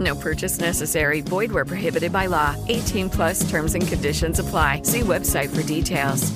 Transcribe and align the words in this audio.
No 0.00 0.14
purchase 0.14 0.60
necessary. 0.60 1.20
Void 1.20 1.52
where 1.52 1.64
prohibited 1.64 2.12
by 2.12 2.26
law. 2.26 2.56
18 2.68 3.10
plus 3.10 3.48
terms 3.50 3.74
and 3.74 3.86
conditions 3.86 4.40
apply. 4.40 4.82
See 4.84 5.02
website 5.02 5.50
for 5.50 5.62
details. 5.62 6.32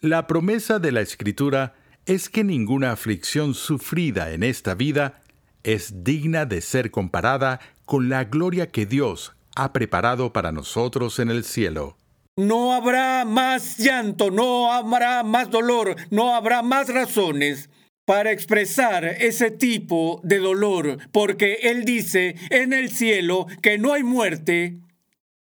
La 0.00 0.26
promesa 0.26 0.78
de 0.78 0.92
la 0.92 1.00
Escritura 1.00 1.72
es 2.04 2.28
que 2.28 2.44
ninguna 2.44 2.92
aflicción 2.92 3.54
sufrida 3.54 4.32
en 4.32 4.42
esta 4.42 4.74
vida 4.74 5.22
es 5.62 6.04
digna 6.04 6.44
de 6.44 6.60
ser 6.60 6.90
comparada 6.90 7.60
con 7.86 8.10
la 8.10 8.24
gloria 8.24 8.70
que 8.70 8.84
Dios 8.84 9.32
ha 9.56 9.72
preparado 9.72 10.32
para 10.32 10.52
nosotros 10.52 11.18
en 11.18 11.30
el 11.30 11.44
cielo. 11.44 11.96
No 12.36 12.74
habrá 12.74 13.24
más 13.24 13.78
llanto, 13.78 14.30
no 14.30 14.72
habrá 14.72 15.22
más 15.22 15.50
dolor, 15.50 15.96
no 16.10 16.34
habrá 16.34 16.62
más 16.62 16.92
razones 16.92 17.70
para 18.04 18.30
expresar 18.30 19.04
ese 19.04 19.50
tipo 19.50 20.20
de 20.22 20.38
dolor, 20.38 20.98
porque 21.12 21.58
Él 21.62 21.84
dice 21.84 22.36
en 22.50 22.72
el 22.72 22.90
cielo 22.90 23.46
que 23.62 23.78
no 23.78 23.92
hay 23.92 24.02
muerte, 24.02 24.78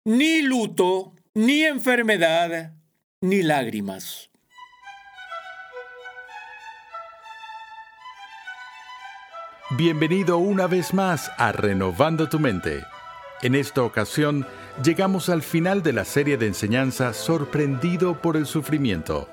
ni 0.04 0.42
luto, 0.42 1.14
ni 1.34 1.64
enfermedad, 1.64 2.74
ni 3.20 3.42
lágrimas. 3.42 4.30
Bienvenido 9.76 10.38
una 10.38 10.66
vez 10.66 10.92
más 10.92 11.30
a 11.38 11.52
Renovando 11.52 12.28
tu 12.28 12.40
Mente. 12.40 12.82
En 13.40 13.54
esta 13.54 13.82
ocasión 13.82 14.44
llegamos 14.82 15.28
al 15.28 15.42
final 15.42 15.84
de 15.84 15.92
la 15.92 16.04
serie 16.04 16.36
de 16.36 16.48
enseñanza 16.48 17.14
Sorprendido 17.14 18.20
por 18.20 18.36
el 18.36 18.46
Sufrimiento. 18.46 19.28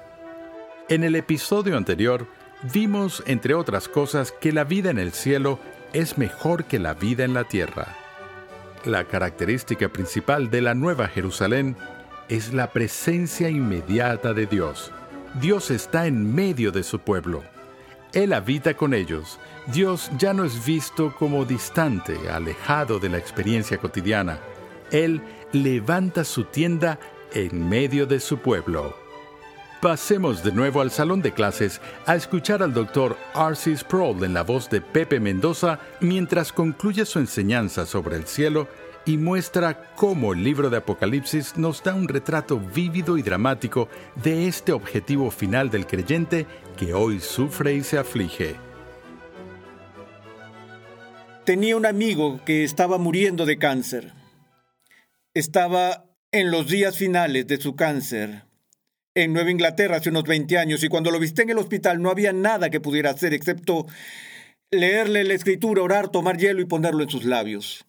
En 0.90 1.04
el 1.04 1.16
episodio 1.16 1.76
anterior 1.76 2.28
vimos, 2.62 3.24
entre 3.26 3.54
otras 3.54 3.88
cosas, 3.88 4.32
que 4.32 4.52
la 4.52 4.64
vida 4.64 4.90
en 4.90 5.00
el 5.00 5.12
cielo 5.12 5.60
es 5.94 6.18
mejor 6.18 6.66
que 6.66 6.80
la 6.80 6.94
vida 6.94 7.24
en 7.24 7.34
la 7.34 7.46
tierra. 7.46 7.96
La 8.86 9.06
característica 9.06 9.90
principal 9.90 10.50
de 10.50 10.62
la 10.62 10.74
Nueva 10.74 11.08
Jerusalén 11.08 11.76
es 12.30 12.54
la 12.54 12.72
presencia 12.72 13.50
inmediata 13.50 14.34
de 14.34 14.46
Dios. 14.46 14.92
Dios 15.40 15.72
está 15.72 16.08
en 16.08 16.34
medio 16.34 16.72
de 16.72 16.84
su 16.84 17.00
pueblo. 17.00 17.44
Él 18.14 18.34
habita 18.34 18.76
con 18.76 18.94
ellos. 18.94 19.40
Dios 19.68 20.10
ya 20.18 20.34
no 20.34 20.44
es 20.44 20.66
visto 20.66 21.14
como 21.16 21.46
distante, 21.46 22.30
alejado 22.30 23.00
de 23.00 23.10
la 23.10 23.18
experiencia 23.18 23.78
cotidiana. 23.78 24.40
Él 24.92 25.22
levanta 25.52 26.24
su 26.24 26.46
tienda 26.46 27.00
en 27.34 27.68
medio 27.68 28.06
de 28.06 28.20
su 28.20 28.38
pueblo. 28.40 29.07
Pasemos 29.82 30.44
de 30.44 30.52
nuevo 30.52 30.82
al 30.82 30.90
salón 30.90 31.22
de 31.22 31.32
clases 31.34 31.82
a 32.08 32.16
escuchar 32.16 32.64
al 32.64 32.74
doctor 32.74 33.16
R.C. 33.36 33.78
Sproul 33.78 34.24
en 34.24 34.34
la 34.34 34.42
voz 34.42 34.72
de 34.72 34.82
Pepe 34.82 35.20
Mendoza 35.20 35.80
mientras 36.02 36.52
concluye 36.52 37.06
su 37.06 37.20
enseñanza 37.20 37.86
sobre 37.86 38.16
el 38.16 38.26
cielo 38.26 38.68
y 39.06 39.18
muestra 39.18 39.94
cómo 39.96 40.34
el 40.34 40.44
libro 40.44 40.72
de 40.72 40.78
Apocalipsis 40.78 41.58
nos 41.58 41.84
da 41.84 41.94
un 41.94 42.08
retrato 42.08 42.60
vívido 42.60 43.20
y 43.20 43.22
dramático 43.22 43.88
de 44.16 44.48
este 44.48 44.72
objetivo 44.72 45.30
final 45.30 45.70
del 45.70 45.86
creyente 45.86 46.48
que 46.76 46.96
hoy 46.96 47.20
sufre 47.20 47.76
y 47.76 47.84
se 47.84 48.00
aflige. 48.00 48.56
Tenía 51.46 51.78
un 51.78 51.86
amigo 51.86 52.44
que 52.46 52.64
estaba 52.64 52.98
muriendo 52.98 53.46
de 53.46 53.60
cáncer. 53.60 54.12
Estaba 55.36 56.06
en 56.32 56.50
los 56.50 56.68
días 56.68 56.98
finales 56.98 57.46
de 57.46 57.58
su 57.58 57.76
cáncer 57.76 58.47
en 59.24 59.34
Nueva 59.34 59.50
Inglaterra 59.50 59.98
hace 59.98 60.10
unos 60.10 60.26
20 60.26 60.60
años 60.60 60.84
y 60.84 60.90
cuando 60.90 61.10
lo 61.10 61.20
viste 61.20 61.42
en 61.42 61.50
el 61.50 61.58
hospital 61.58 62.02
no 62.02 62.12
había 62.12 62.34
nada 62.34 62.70
que 62.70 62.80
pudiera 62.80 63.10
hacer 63.10 63.34
excepto 63.34 63.88
leerle 64.70 65.24
la 65.24 65.34
escritura, 65.34 65.82
orar, 65.82 66.10
tomar 66.10 66.38
hielo 66.38 66.62
y 66.62 66.66
ponerlo 66.66 67.02
en 67.02 67.10
sus 67.10 67.26
labios. 67.26 67.88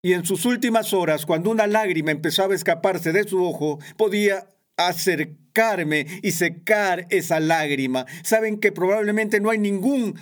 Y 0.00 0.12
en 0.12 0.24
sus 0.24 0.44
últimas 0.44 0.92
horas, 0.94 1.26
cuando 1.26 1.50
una 1.50 1.66
lágrima 1.66 2.12
empezaba 2.12 2.52
a 2.52 2.56
escaparse 2.56 3.12
de 3.12 3.24
su 3.24 3.44
ojo, 3.44 3.80
podía 3.96 4.46
acercarme 4.76 6.06
y 6.22 6.30
secar 6.30 7.06
esa 7.10 7.40
lágrima. 7.40 8.06
Saben 8.22 8.60
que 8.60 8.70
probablemente 8.70 9.40
no 9.40 9.50
hay 9.50 9.58
ningún 9.58 10.14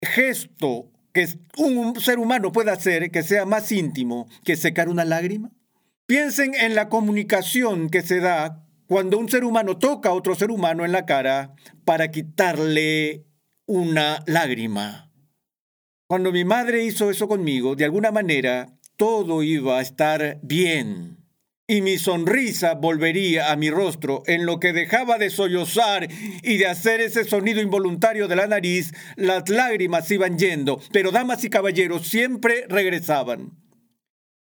gesto 0.00 0.88
que 1.12 1.28
un 1.56 2.00
ser 2.00 2.20
humano 2.20 2.52
pueda 2.52 2.74
hacer 2.74 3.10
que 3.10 3.24
sea 3.24 3.44
más 3.44 3.72
íntimo 3.72 4.28
que 4.44 4.54
secar 4.54 4.88
una 4.88 5.04
lágrima. 5.04 5.50
Piensen 6.06 6.54
en 6.54 6.76
la 6.76 6.88
comunicación 6.88 7.90
que 7.90 8.02
se 8.02 8.20
da 8.20 8.65
cuando 8.86 9.18
un 9.18 9.28
ser 9.28 9.44
humano 9.44 9.78
toca 9.78 10.10
a 10.10 10.14
otro 10.14 10.34
ser 10.34 10.50
humano 10.50 10.84
en 10.84 10.92
la 10.92 11.06
cara 11.06 11.54
para 11.84 12.10
quitarle 12.10 13.24
una 13.66 14.22
lágrima. 14.26 15.10
Cuando 16.06 16.30
mi 16.30 16.44
madre 16.44 16.84
hizo 16.84 17.10
eso 17.10 17.26
conmigo, 17.26 17.74
de 17.74 17.84
alguna 17.84 18.12
manera, 18.12 18.76
todo 18.96 19.42
iba 19.42 19.78
a 19.78 19.82
estar 19.82 20.38
bien. 20.42 21.16
Y 21.68 21.80
mi 21.80 21.98
sonrisa 21.98 22.74
volvería 22.74 23.50
a 23.50 23.56
mi 23.56 23.70
rostro 23.70 24.22
en 24.26 24.46
lo 24.46 24.60
que 24.60 24.72
dejaba 24.72 25.18
de 25.18 25.30
sollozar 25.30 26.06
y 26.44 26.58
de 26.58 26.66
hacer 26.68 27.00
ese 27.00 27.24
sonido 27.24 27.60
involuntario 27.60 28.28
de 28.28 28.36
la 28.36 28.46
nariz, 28.46 28.92
las 29.16 29.48
lágrimas 29.48 30.08
iban 30.12 30.38
yendo, 30.38 30.80
pero 30.92 31.10
damas 31.10 31.42
y 31.42 31.50
caballeros 31.50 32.06
siempre 32.06 32.66
regresaban. 32.68 33.50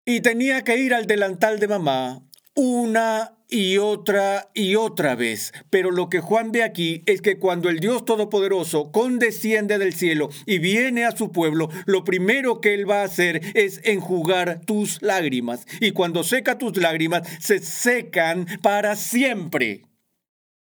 Y 0.05 0.21
tenía 0.21 0.63
que 0.63 0.77
ir 0.77 0.93
al 0.93 1.07
delantal 1.07 1.59
de 1.59 1.67
mamá 1.67 2.21
una 2.53 3.38
y 3.49 3.77
otra 3.77 4.49
y 4.53 4.75
otra 4.75 5.15
vez. 5.15 5.51
Pero 5.69 5.91
lo 5.91 6.09
que 6.09 6.21
Juan 6.21 6.51
ve 6.51 6.63
aquí 6.63 7.03
es 7.05 7.21
que 7.21 7.37
cuando 7.37 7.69
el 7.69 7.79
Dios 7.79 8.05
Todopoderoso 8.05 8.91
condesciende 8.91 9.77
del 9.77 9.93
cielo 9.93 10.29
y 10.45 10.59
viene 10.59 11.05
a 11.05 11.15
su 11.15 11.31
pueblo, 11.31 11.69
lo 11.85 12.03
primero 12.03 12.61
que 12.61 12.73
Él 12.73 12.89
va 12.89 13.01
a 13.01 13.05
hacer 13.05 13.41
es 13.55 13.81
enjugar 13.83 14.61
tus 14.65 15.01
lágrimas. 15.01 15.65
Y 15.81 15.91
cuando 15.91 16.23
seca 16.23 16.57
tus 16.57 16.77
lágrimas, 16.77 17.27
se 17.39 17.59
secan 17.59 18.45
para 18.61 18.95
siempre. 18.95 19.83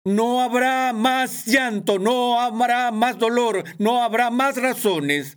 No 0.05 0.41
habrá 0.41 0.95
más 0.95 1.45
llanto, 1.45 1.99
no 1.99 2.41
habrá 2.41 2.91
más 2.91 3.19
dolor, 3.19 3.65
no 3.79 4.03
habrá 4.03 4.31
más 4.31 4.57
razones 4.57 5.37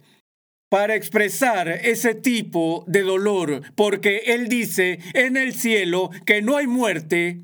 para 0.71 0.95
expresar 0.95 1.67
ese 1.67 2.15
tipo 2.15 2.85
de 2.87 3.01
dolor, 3.01 3.61
porque 3.75 4.21
Él 4.27 4.47
dice 4.47 4.99
en 5.13 5.35
el 5.35 5.53
cielo 5.53 6.11
que 6.25 6.41
no 6.41 6.55
hay 6.55 6.65
muerte, 6.65 7.41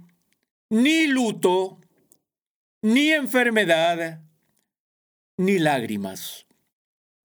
ni 0.69 1.07
luto, 1.07 1.81
ni 2.81 3.11
enfermedad, 3.11 4.21
ni 5.35 5.59
lágrimas. 5.59 6.45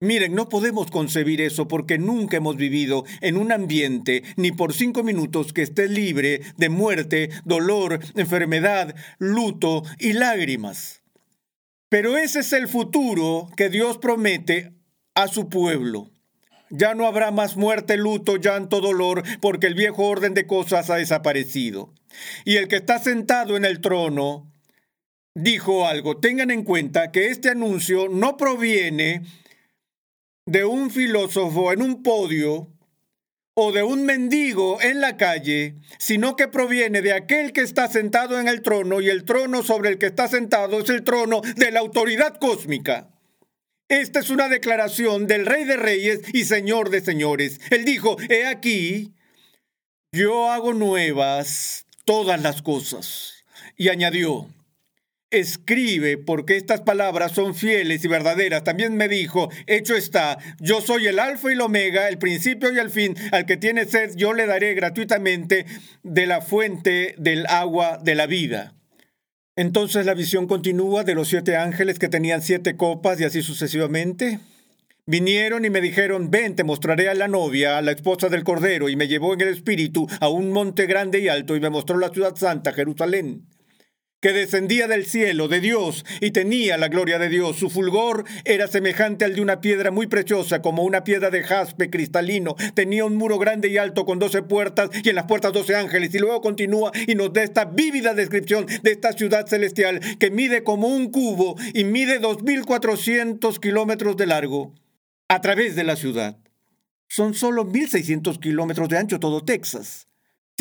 Miren, 0.01 0.35
no 0.35 0.49
podemos 0.49 0.91
concebir 0.91 1.41
eso 1.41 1.69
porque 1.69 1.99
nunca 1.99 2.39
hemos 2.39 2.57
vivido 2.57 3.05
en 3.21 3.37
un 3.37 3.53
ambiente 3.53 4.25
ni 4.35 4.51
por 4.51 4.73
cinco 4.73 5.05
minutos 5.05 5.53
que 5.53 5.63
esté 5.63 5.89
libre 5.89 6.41
de 6.57 6.69
muerte, 6.69 7.31
dolor, 7.45 8.01
enfermedad, 8.17 8.97
luto 9.21 9.85
y 10.01 10.15
lágrimas. 10.15 11.05
Pero 11.89 12.17
ese 12.17 12.41
es 12.41 12.53
el 12.53 12.67
futuro 12.67 13.49
que 13.57 13.69
Dios 13.69 13.99
promete 13.99 14.82
a 15.15 15.29
su 15.29 15.49
pueblo. 15.49 16.11
Ya 16.71 16.95
no 16.95 17.07
habrá 17.07 17.31
más 17.31 17.57
muerte, 17.57 17.97
luto, 17.97 18.37
llanto, 18.37 18.81
dolor, 18.81 19.23
porque 19.41 19.67
el 19.67 19.75
viejo 19.75 20.05
orden 20.05 20.33
de 20.33 20.47
cosas 20.47 20.89
ha 20.89 20.97
desaparecido. 20.97 21.93
Y 22.45 22.57
el 22.57 22.69
que 22.69 22.77
está 22.77 22.99
sentado 22.99 23.57
en 23.57 23.65
el 23.65 23.81
trono 23.81 24.51
dijo 25.35 25.87
algo. 25.87 26.19
Tengan 26.19 26.51
en 26.51 26.65
cuenta 26.65 27.11
que 27.13 27.29
este 27.29 27.51
anuncio 27.51 28.09
no 28.09 28.37
proviene 28.37 29.23
de 30.47 30.65
un 30.65 30.91
filósofo 30.91 31.73
en 31.73 31.83
un 31.83 32.03
podio 32.03 32.69
o 33.55 33.71
de 33.71 33.83
un 33.83 34.05
mendigo 34.07 34.81
en 34.81 35.01
la 35.01 35.17
calle, 35.19 35.77
sino 35.99 36.37
que 36.37 36.49
proviene 36.49 37.03
de 37.03 37.13
aquel 37.13 37.53
que 37.53 37.61
está 37.61 37.87
sentado 37.89 38.41
en 38.41 38.49
el 38.49 38.63
trono 38.63 39.01
y 39.01 39.11
el 39.11 39.25
trono 39.25 39.63
sobre 39.63 39.91
el 39.91 39.99
que 39.99 40.07
está 40.07 40.27
sentado 40.27 40.81
es 40.81 40.89
el 40.89 41.05
trono 41.05 41.43
de 41.57 41.71
la 41.71 41.81
autoridad 41.81 42.39
cósmica. 42.39 43.11
Esta 43.93 44.21
es 44.21 44.31
una 44.31 44.49
declaración 44.49 45.27
del 45.27 45.45
Rey 45.45 45.65
de 45.65 45.77
Reyes 45.77 46.23
y 46.33 46.47
Señor 46.47 46.89
de 46.89 47.03
Señores. 47.03 47.61
Él 47.69 47.85
dijo, 47.85 48.17
he 48.31 48.47
aquí, 48.47 49.13
yo 50.13 50.51
hago 50.51 50.73
nuevas 50.73 51.85
todas 52.07 52.41
las 52.41 52.63
cosas. 52.63 53.45
Y 53.77 53.91
añadió, 53.91 54.49
escribe 55.31 56.17
porque 56.17 56.57
estas 56.57 56.81
palabras 56.81 57.33
son 57.33 57.55
fieles 57.55 58.03
y 58.03 58.09
verdaderas. 58.09 58.65
También 58.65 58.97
me 58.97 59.09
dijo, 59.09 59.51
hecho 59.67 59.95
está, 59.95 60.39
yo 60.59 60.81
soy 60.81 61.09
el 61.09 61.19
alfa 61.19 61.51
y 61.51 61.53
el 61.53 61.61
omega, 61.61 62.09
el 62.09 62.17
principio 62.17 62.73
y 62.73 62.79
el 62.79 62.89
fin. 62.89 63.15
Al 63.31 63.45
que 63.45 63.59
tiene 63.59 63.85
sed, 63.85 64.17
yo 64.17 64.33
le 64.33 64.47
daré 64.47 64.73
gratuitamente 64.73 65.67
de 66.03 66.27
la 66.27 66.41
fuente 66.41 67.15
del 67.19 67.45
agua 67.47 67.99
de 68.03 68.15
la 68.15 68.27
vida. 68.27 68.73
Entonces 69.55 70.07
la 70.07 70.15
visión 70.15 70.47
continúa 70.47 71.05
de 71.05 71.15
los 71.15 71.29
siete 71.29 71.57
ángeles 71.57 71.99
que 71.99 72.09
tenían 72.09 72.41
siete 72.41 72.77
copas 72.77 73.21
y 73.21 73.25
así 73.25 73.43
sucesivamente. 73.43 74.41
Vinieron 75.05 75.65
y 75.65 75.71
me 75.71 75.81
dijeron, 75.81 76.31
ven, 76.31 76.57
te 76.57 76.65
mostraré 76.65 77.09
a 77.09 77.15
la 77.15 77.29
novia, 77.29 77.77
a 77.77 77.83
la 77.83 77.93
esposa 77.93 78.29
del 78.29 78.45
Cordero, 78.45 78.89
y 78.89 78.97
me 78.97 79.09
llevó 79.09 79.35
en 79.35 79.41
el 79.43 79.49
espíritu 79.49 80.07
a 80.21 80.29
un 80.29 80.53
monte 80.53 80.87
grande 80.87 81.19
y 81.19 81.29
alto 81.29 81.57
y 81.57 81.61
me 81.61 81.71
mostró 81.71 81.99
la 81.99 82.11
ciudad 82.11 82.37
santa, 82.37 82.73
Jerusalén 82.73 83.47
que 84.23 84.33
descendía 84.33 84.87
del 84.87 85.05
cielo 85.05 85.49
de 85.49 85.61
Dios 85.61 86.07
y 86.21 86.31
tenía 86.31 86.79
la 86.79 86.89
gloria 86.89 87.19
de 87.19 87.29
Dios. 87.29 87.57
Su 87.57 87.69
fulgor 87.69 88.25
era 88.45 88.69
semejante 88.69 89.25
al 89.25 89.35
de 89.35 89.43
una 89.43 89.61
piedra 89.61 89.91
muy 89.91 90.07
preciosa, 90.07 90.63
como 90.63 90.85
una 90.85 91.03
piedra 91.03 91.29
de 91.29 91.43
jaspe 91.43 91.91
cristalino. 91.91 92.55
Tenía 92.75 93.05
un 93.05 93.17
muro 93.17 93.39
grande 93.39 93.69
y 93.69 93.79
alto 93.79 94.07
con 94.07 94.21
doce 94.21 94.43
puertas 94.43 94.91
y 95.03 95.09
en 95.09 95.17
las 95.17 95.27
puertas 95.27 95.53
doce 95.53 95.75
ángeles. 95.75 96.15
Y 96.15 96.21
luego 96.21 96.41
continúa 96.41 96.93
y 97.07 97.17
nos 97.17 97.33
da 97.33 97.43
esta 97.43 97.65
vívida 97.65 98.15
descripción 98.15 98.65
de 98.83 98.93
esta 98.93 99.13
ciudad 99.13 99.47
celestial 99.49 100.01
que 100.21 100.31
mide 100.31 100.63
como 100.63 100.87
un 100.87 101.11
cubo 101.11 101.57
y 101.75 101.83
mide 101.83 102.21
dos 102.21 102.45
mil 102.45 102.65
cuatrocientos 102.65 103.59
kilómetros 103.59 104.17
de 104.17 104.27
largo 104.27 104.73
a 105.27 105.41
través 105.41 105.75
de 105.75 105.83
la 105.83 105.97
ciudad. 105.97 106.39
Son 107.09 107.35
solo 107.35 107.67
1.600 107.67 108.39
kilómetros 108.39 108.89
de 108.89 108.99
ancho 108.99 109.19
todo 109.19 109.45
Texas. 109.45 110.07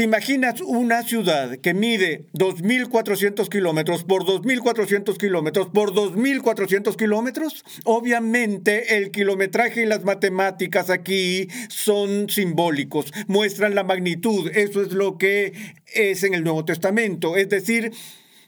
¿Te 0.02 0.06
imaginas 0.06 0.62
una 0.62 1.04
ciudad 1.04 1.58
que 1.58 1.76
mide 1.76 2.26
2.400 2.34 3.48
kilómetros 3.50 4.04
por 4.04 4.26
2.400 4.26 5.16
kilómetros 5.16 5.70
por 5.70 5.94
2.400 5.94 6.96
kilómetros? 6.96 7.64
Obviamente 7.84 8.98
el 8.98 9.12
kilometraje 9.12 9.84
y 9.84 9.86
las 9.86 10.04
matemáticas 10.04 10.90
aquí 10.90 11.50
son 11.70 12.32
simbólicos, 12.32 13.14
muestran 13.28 13.76
la 13.76 13.84
magnitud, 13.84 14.50
eso 14.56 14.82
es 14.82 14.92
lo 14.92 15.20
que 15.20 15.54
es 15.94 16.24
en 16.24 16.34
el 16.34 16.44
Nuevo 16.44 16.66
Testamento, 16.66 17.38
es 17.38 17.50
decir, 17.50 17.92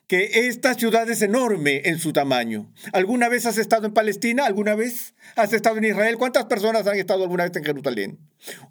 que 0.08 0.48
esta 0.48 0.74
ciudad 0.74 1.10
es 1.10 1.22
enorme 1.22 1.84
en 1.86 2.00
su 2.00 2.14
tamaño. 2.14 2.72
¿Alguna 2.94 3.30
vez 3.30 3.46
has 3.46 3.60
estado 3.60 3.88
en 3.88 3.94
Palestina? 3.94 4.46
¿Alguna 4.46 4.76
vez 4.76 5.14
has 5.36 5.54
estado 5.54 5.78
en 5.78 5.86
Israel? 5.86 6.18
¿Cuántas 6.18 6.46
personas 6.46 6.86
han 6.88 6.98
estado 6.98 7.24
alguna 7.24 7.44
vez 7.44 7.56
en 7.56 7.64
Jerusalén? 7.64 8.20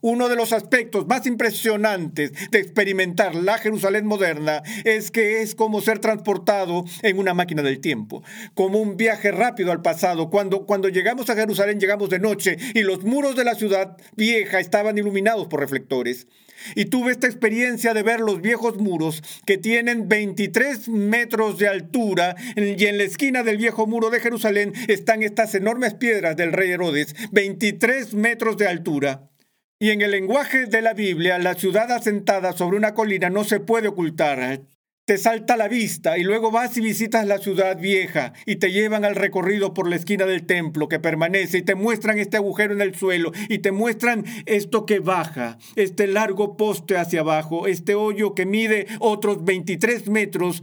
Uno 0.00 0.28
de 0.28 0.36
los 0.36 0.52
aspectos 0.52 1.06
más 1.06 1.26
impresionantes 1.26 2.32
de 2.50 2.58
experimentar 2.58 3.34
la 3.34 3.58
Jerusalén 3.58 4.06
moderna 4.06 4.62
es 4.84 5.10
que 5.10 5.40
es 5.40 5.54
como 5.54 5.80
ser 5.80 5.98
transportado 5.98 6.84
en 7.02 7.18
una 7.18 7.34
máquina 7.34 7.62
del 7.62 7.80
tiempo, 7.80 8.22
como 8.54 8.80
un 8.80 8.96
viaje 8.96 9.32
rápido 9.32 9.72
al 9.72 9.82
pasado. 9.82 10.28
Cuando, 10.30 10.66
cuando 10.66 10.88
llegamos 10.88 11.30
a 11.30 11.34
Jerusalén 11.34 11.80
llegamos 11.80 12.10
de 12.10 12.18
noche 12.18 12.56
y 12.74 12.82
los 12.82 13.02
muros 13.04 13.34
de 13.36 13.44
la 13.44 13.54
ciudad 13.54 13.96
vieja 14.14 14.60
estaban 14.60 14.98
iluminados 14.98 15.46
por 15.48 15.60
reflectores. 15.60 16.26
Y 16.74 16.86
tuve 16.86 17.12
esta 17.12 17.26
experiencia 17.26 17.94
de 17.94 18.02
ver 18.02 18.20
los 18.20 18.40
viejos 18.40 18.78
muros 18.78 19.22
que 19.46 19.58
tienen 19.58 20.08
23 20.08 20.88
metros 20.88 21.58
de 21.58 21.68
altura 21.68 22.36
y 22.56 22.84
en 22.84 22.98
la 22.98 23.04
esquina 23.04 23.42
del 23.42 23.56
viejo 23.56 23.86
muro 23.86 24.10
de 24.10 24.20
Jerusalén 24.20 24.72
están 24.88 25.22
estas 25.22 25.54
enormes 25.54 25.94
piedras 25.94 26.36
del 26.42 26.52
rey 26.52 26.70
Herodes, 26.70 27.14
23 27.32 28.14
metros 28.14 28.56
de 28.56 28.68
altura. 28.68 29.30
Y 29.78 29.90
en 29.90 30.02
el 30.02 30.12
lenguaje 30.12 30.66
de 30.66 30.82
la 30.82 30.92
Biblia, 30.92 31.38
la 31.38 31.54
ciudad 31.54 31.90
asentada 31.90 32.52
sobre 32.52 32.76
una 32.76 32.94
colina 32.94 33.30
no 33.30 33.44
se 33.44 33.58
puede 33.60 33.88
ocultar 33.88 34.62
te 35.04 35.18
salta 35.18 35.56
la 35.56 35.66
vista 35.66 36.16
y 36.16 36.22
luego 36.22 36.52
vas 36.52 36.76
y 36.76 36.80
visitas 36.80 37.26
la 37.26 37.38
ciudad 37.38 37.76
vieja 37.76 38.34
y 38.46 38.56
te 38.56 38.70
llevan 38.70 39.04
al 39.04 39.16
recorrido 39.16 39.74
por 39.74 39.90
la 39.90 39.96
esquina 39.96 40.26
del 40.26 40.46
templo 40.46 40.88
que 40.88 41.00
permanece 41.00 41.58
y 41.58 41.62
te 41.62 41.74
muestran 41.74 42.18
este 42.20 42.36
agujero 42.36 42.72
en 42.72 42.80
el 42.80 42.94
suelo 42.94 43.32
y 43.48 43.58
te 43.58 43.72
muestran 43.72 44.24
esto 44.46 44.86
que 44.86 45.00
baja, 45.00 45.58
este 45.74 46.06
largo 46.06 46.56
poste 46.56 46.96
hacia 46.96 47.20
abajo, 47.20 47.66
este 47.66 47.96
hoyo 47.96 48.34
que 48.34 48.46
mide 48.46 48.86
otros 49.00 49.44
23 49.44 50.08
metros 50.08 50.62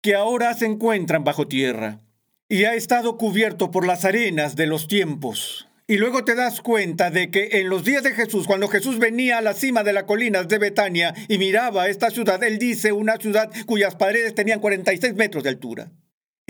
que 0.00 0.14
ahora 0.14 0.54
se 0.54 0.64
encuentran 0.64 1.22
bajo 1.24 1.46
tierra 1.46 2.00
y 2.50 2.64
ha 2.64 2.74
estado 2.74 3.18
cubierto 3.18 3.70
por 3.70 3.86
las 3.86 4.06
arenas 4.06 4.56
de 4.56 4.66
los 4.66 4.88
tiempos. 4.88 5.68
Y 5.86 5.96
luego 5.96 6.24
te 6.24 6.34
das 6.34 6.60
cuenta 6.60 7.10
de 7.10 7.30
que 7.30 7.48
en 7.52 7.68
los 7.68 7.84
días 7.84 8.02
de 8.02 8.12
Jesús, 8.12 8.46
cuando 8.46 8.68
Jesús 8.68 8.98
venía 8.98 9.38
a 9.38 9.42
la 9.42 9.54
cima 9.54 9.82
de 9.84 9.92
las 9.92 10.04
colinas 10.04 10.48
de 10.48 10.58
Betania 10.58 11.14
y 11.28 11.38
miraba 11.38 11.88
esta 11.88 12.10
ciudad, 12.10 12.42
él 12.42 12.58
dice 12.58 12.92
una 12.92 13.16
ciudad 13.16 13.50
cuyas 13.66 13.96
paredes 13.96 14.34
tenían 14.34 14.60
46 14.60 15.14
metros 15.14 15.44
de 15.44 15.50
altura. 15.50 15.90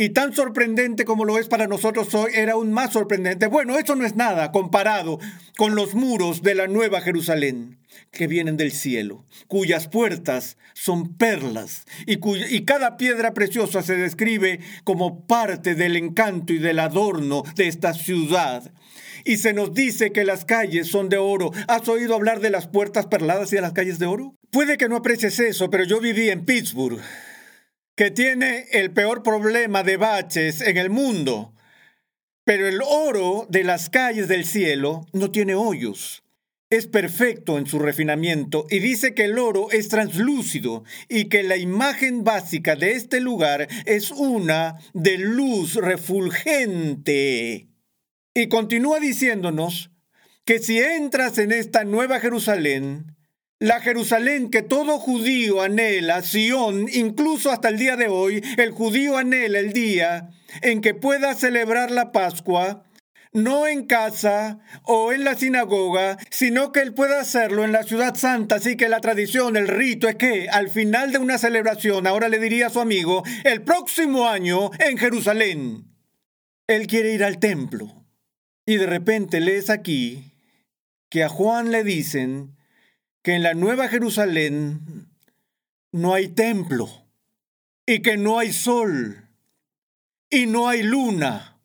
Y 0.00 0.10
tan 0.10 0.32
sorprendente 0.32 1.04
como 1.04 1.24
lo 1.24 1.40
es 1.40 1.48
para 1.48 1.66
nosotros 1.66 2.14
hoy, 2.14 2.30
era 2.32 2.52
aún 2.52 2.72
más 2.72 2.92
sorprendente. 2.92 3.48
Bueno, 3.48 3.76
eso 3.76 3.96
no 3.96 4.06
es 4.06 4.14
nada 4.14 4.52
comparado 4.52 5.18
con 5.56 5.74
los 5.74 5.96
muros 5.96 6.40
de 6.42 6.54
la 6.54 6.68
Nueva 6.68 7.00
Jerusalén, 7.00 7.80
que 8.12 8.28
vienen 8.28 8.56
del 8.56 8.70
cielo, 8.70 9.24
cuyas 9.48 9.88
puertas 9.88 10.56
son 10.72 11.16
perlas 11.16 11.84
y, 12.06 12.20
y 12.54 12.64
cada 12.64 12.96
piedra 12.96 13.34
preciosa 13.34 13.82
se 13.82 13.96
describe 13.96 14.60
como 14.84 15.26
parte 15.26 15.74
del 15.74 15.96
encanto 15.96 16.52
y 16.52 16.58
del 16.58 16.78
adorno 16.78 17.42
de 17.56 17.66
esta 17.66 17.92
ciudad 17.92 18.72
y 19.24 19.38
se 19.38 19.52
nos 19.52 19.74
dice 19.74 20.12
que 20.12 20.24
las 20.24 20.44
calles 20.44 20.86
son 20.86 21.08
de 21.08 21.18
oro. 21.18 21.50
¿Has 21.66 21.88
oído 21.88 22.14
hablar 22.14 22.38
de 22.38 22.50
las 22.50 22.68
puertas 22.68 23.06
perladas 23.06 23.52
y 23.52 23.56
de 23.56 23.62
las 23.62 23.72
calles 23.72 23.98
de 23.98 24.06
oro? 24.06 24.36
Puede 24.50 24.78
que 24.78 24.88
no 24.88 24.96
aprecies 24.96 25.38
eso, 25.40 25.70
pero 25.70 25.82
yo 25.82 26.00
viví 26.00 26.30
en 26.30 26.44
Pittsburgh, 26.44 27.00
que 27.98 28.12
tiene 28.12 28.66
el 28.70 28.92
peor 28.92 29.24
problema 29.24 29.82
de 29.82 29.96
baches 29.96 30.60
en 30.60 30.76
el 30.76 30.88
mundo. 30.88 31.52
Pero 32.44 32.68
el 32.68 32.80
oro 32.80 33.48
de 33.50 33.64
las 33.64 33.90
calles 33.90 34.28
del 34.28 34.44
cielo 34.44 35.04
no 35.12 35.32
tiene 35.32 35.56
hoyos. 35.56 36.22
Es 36.70 36.86
perfecto 36.86 37.58
en 37.58 37.66
su 37.66 37.80
refinamiento 37.80 38.66
y 38.70 38.78
dice 38.78 39.14
que 39.14 39.24
el 39.24 39.36
oro 39.36 39.72
es 39.72 39.88
translúcido 39.88 40.84
y 41.08 41.24
que 41.24 41.42
la 41.42 41.56
imagen 41.56 42.22
básica 42.22 42.76
de 42.76 42.92
este 42.92 43.20
lugar 43.20 43.66
es 43.84 44.12
una 44.12 44.78
de 44.94 45.18
luz 45.18 45.74
refulgente. 45.74 47.66
Y 48.32 48.46
continúa 48.46 49.00
diciéndonos 49.00 49.90
que 50.44 50.60
si 50.60 50.78
entras 50.78 51.36
en 51.38 51.50
esta 51.50 51.82
nueva 51.82 52.20
Jerusalén, 52.20 53.17
la 53.60 53.80
Jerusalén 53.80 54.50
que 54.50 54.62
todo 54.62 54.98
judío 54.98 55.62
anhela, 55.62 56.22
Sión, 56.22 56.86
incluso 56.92 57.50
hasta 57.50 57.68
el 57.68 57.78
día 57.78 57.96
de 57.96 58.08
hoy, 58.08 58.42
el 58.56 58.70
judío 58.70 59.16
anhela 59.16 59.58
el 59.58 59.72
día 59.72 60.30
en 60.62 60.80
que 60.80 60.94
pueda 60.94 61.34
celebrar 61.34 61.90
la 61.90 62.12
Pascua, 62.12 62.84
no 63.32 63.66
en 63.66 63.86
casa 63.86 64.60
o 64.84 65.12
en 65.12 65.24
la 65.24 65.34
sinagoga, 65.34 66.18
sino 66.30 66.72
que 66.72 66.80
él 66.80 66.94
pueda 66.94 67.20
hacerlo 67.20 67.64
en 67.64 67.72
la 67.72 67.82
ciudad 67.82 68.14
santa. 68.14 68.56
Así 68.56 68.76
que 68.76 68.88
la 68.88 69.00
tradición, 69.00 69.56
el 69.56 69.68
rito 69.68 70.08
es 70.08 70.16
que 70.16 70.48
al 70.48 70.70
final 70.70 71.12
de 71.12 71.18
una 71.18 71.36
celebración, 71.36 72.06
ahora 72.06 72.28
le 72.28 72.38
diría 72.38 72.68
a 72.68 72.70
su 72.70 72.80
amigo, 72.80 73.24
el 73.44 73.62
próximo 73.62 74.28
año 74.28 74.70
en 74.78 74.96
Jerusalén, 74.96 75.84
él 76.68 76.86
quiere 76.86 77.12
ir 77.12 77.24
al 77.24 77.38
templo. 77.38 78.06
Y 78.66 78.76
de 78.76 78.86
repente 78.86 79.40
lees 79.40 79.68
aquí 79.68 80.32
que 81.10 81.24
a 81.24 81.28
Juan 81.28 81.70
le 81.70 81.84
dicen 81.84 82.57
que 83.28 83.34
en 83.34 83.42
la 83.42 83.52
Nueva 83.52 83.88
Jerusalén 83.88 85.06
no 85.92 86.14
hay 86.14 86.28
templo 86.28 86.88
y 87.84 88.00
que 88.00 88.16
no 88.16 88.38
hay 88.38 88.54
sol 88.54 89.28
y 90.30 90.46
no 90.46 90.66
hay 90.66 90.82
luna 90.82 91.60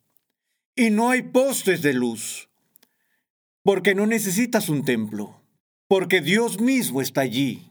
y 0.76 0.90
no 0.90 1.08
hay 1.08 1.22
postes 1.22 1.80
de 1.80 1.94
luz, 1.94 2.50
porque 3.62 3.94
no 3.94 4.04
necesitas 4.04 4.68
un 4.68 4.84
templo, 4.84 5.40
porque 5.88 6.20
Dios 6.20 6.60
mismo 6.60 7.00
está 7.00 7.22
allí. 7.22 7.70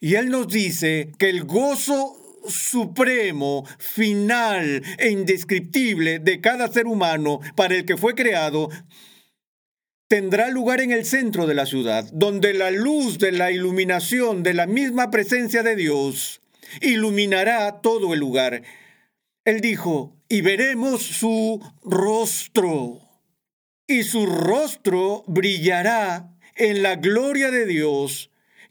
Y 0.00 0.14
Él 0.14 0.30
nos 0.30 0.48
dice 0.48 1.12
que 1.18 1.28
el 1.28 1.44
gozo 1.44 2.16
supremo, 2.48 3.66
final 3.78 4.82
e 4.96 5.10
indescriptible 5.10 6.20
de 6.20 6.40
cada 6.40 6.68
ser 6.68 6.86
humano 6.86 7.40
para 7.54 7.74
el 7.74 7.84
que 7.84 7.98
fue 7.98 8.14
creado, 8.14 8.70
tendrá 10.10 10.48
lugar 10.48 10.80
en 10.80 10.90
el 10.90 11.04
centro 11.04 11.46
de 11.46 11.54
la 11.54 11.66
ciudad, 11.66 12.04
donde 12.12 12.52
la 12.52 12.72
luz 12.72 13.20
de 13.20 13.30
la 13.30 13.52
iluminación 13.52 14.42
de 14.42 14.54
la 14.54 14.66
misma 14.66 15.12
presencia 15.12 15.62
de 15.62 15.76
Dios 15.76 16.40
iluminará 16.80 17.80
todo 17.80 18.12
el 18.12 18.18
lugar. 18.18 18.64
Él 19.44 19.60
dijo, 19.60 20.16
y 20.28 20.40
veremos 20.40 21.02
su 21.02 21.64
rostro, 21.84 23.00
y 23.86 24.02
su 24.02 24.26
rostro 24.26 25.22
brillará 25.28 26.36
en 26.56 26.82
la 26.82 26.96
gloria 26.96 27.52
de 27.52 27.66
Dios 27.66 28.29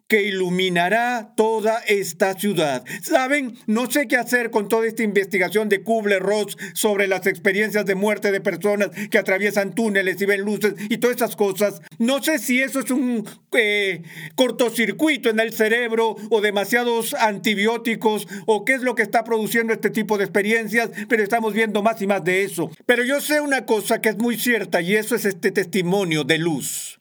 que 0.10 0.24
iluminará 0.24 1.34
toda 1.36 1.80
esta 1.88 2.34
ciudad. 2.34 2.84
¿Saben? 3.02 3.56
No 3.68 3.90
sé 3.90 4.08
qué 4.08 4.18
hacer 4.18 4.50
con 4.50 4.68
toda 4.68 4.88
esta 4.88 5.04
investigación 5.04 5.70
de 5.70 5.84
Kubler-Ross 5.84 6.58
sobre 6.74 7.08
las 7.08 7.28
experiencias 7.28 7.86
de 7.86 7.94
muerte 7.94 8.32
de 8.32 8.42
personas 8.42 8.90
que 9.12 9.20
atraviesan 9.20 9.76
túneles 9.76 10.20
y 10.20 10.26
ven 10.26 10.42
luces 10.42 10.74
y 10.90 10.98
todas 10.98 11.18
esas 11.18 11.36
cosas. 11.36 11.82
No 12.00 12.24
sé 12.24 12.40
si 12.40 12.60
eso 12.60 12.80
es 12.80 12.90
un 12.90 13.24
eh, 13.54 14.02
cortocircuito 14.36 15.30
en 15.30 15.40
el 15.40 15.54
cerebro 15.54 16.16
o 16.32 16.42
demasiados 16.42 17.14
antibióticos 17.14 18.28
o 18.48 18.66
qué 18.66 18.74
es 18.74 18.82
lo 18.82 18.96
que 18.96 19.04
está 19.04 19.24
produciendo 19.24 19.74
este 19.74 19.92
tipo 19.92 20.18
de 20.18 20.24
experiencias, 20.24 20.90
pero 21.08 21.22
estamos 21.22 21.54
viendo 21.54 21.84
más 21.84 22.02
y 22.02 22.08
más 22.08 22.24
de 22.24 22.44
eso. 22.44 22.72
Pero 22.88 23.04
yo 23.04 23.22
sé 23.22 23.42
una 23.42 23.68
cosa 23.68 24.02
que 24.02 24.10
es 24.10 24.18
muy 24.18 24.40
cierta 24.40 24.82
y 24.82 24.96
eso 24.96 25.16
es 25.16 25.26
este 25.26 25.52
testimonio 25.52 26.24
de 26.24 26.40
luz 26.40 26.99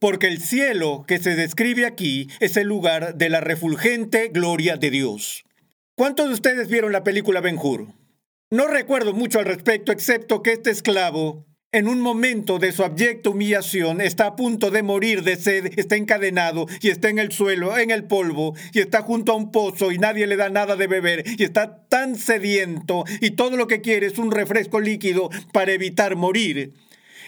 porque 0.00 0.26
el 0.26 0.40
cielo 0.40 1.04
que 1.06 1.18
se 1.18 1.36
describe 1.36 1.86
aquí 1.86 2.26
es 2.40 2.56
el 2.56 2.66
lugar 2.66 3.14
de 3.14 3.28
la 3.28 3.40
refulgente 3.40 4.28
gloria 4.28 4.76
de 4.76 4.90
Dios. 4.90 5.44
¿Cuántos 5.94 6.28
de 6.28 6.34
ustedes 6.34 6.68
vieron 6.68 6.90
la 6.90 7.04
película 7.04 7.42
Ben 7.42 7.58
Hur? 7.62 7.86
No 8.50 8.66
recuerdo 8.66 9.12
mucho 9.12 9.38
al 9.38 9.44
respecto, 9.44 9.92
excepto 9.92 10.42
que 10.42 10.52
este 10.52 10.70
esclavo, 10.70 11.46
en 11.70 11.86
un 11.86 12.00
momento 12.00 12.58
de 12.58 12.72
su 12.72 12.82
abyecta 12.82 13.28
humillación, 13.28 14.00
está 14.00 14.26
a 14.26 14.36
punto 14.36 14.70
de 14.70 14.82
morir 14.82 15.22
de 15.22 15.36
sed, 15.36 15.70
está 15.76 15.96
encadenado 15.96 16.66
y 16.80 16.88
está 16.88 17.10
en 17.10 17.18
el 17.18 17.30
suelo, 17.30 17.76
en 17.78 17.90
el 17.90 18.04
polvo, 18.04 18.54
y 18.72 18.80
está 18.80 19.02
junto 19.02 19.32
a 19.32 19.36
un 19.36 19.52
pozo 19.52 19.92
y 19.92 19.98
nadie 19.98 20.26
le 20.26 20.36
da 20.36 20.48
nada 20.48 20.76
de 20.76 20.86
beber, 20.86 21.24
y 21.38 21.44
está 21.44 21.86
tan 21.88 22.16
sediento 22.16 23.04
y 23.20 23.32
todo 23.32 23.58
lo 23.58 23.66
que 23.66 23.82
quiere 23.82 24.06
es 24.06 24.18
un 24.18 24.30
refresco 24.32 24.80
líquido 24.80 25.28
para 25.52 25.72
evitar 25.72 26.16
morir 26.16 26.72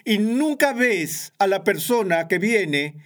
y 0.04 0.18
nunca 0.18 0.72
ves 0.72 1.32
a 1.38 1.46
la 1.46 1.64
persona 1.64 2.28
que 2.28 2.38
viene 2.38 2.96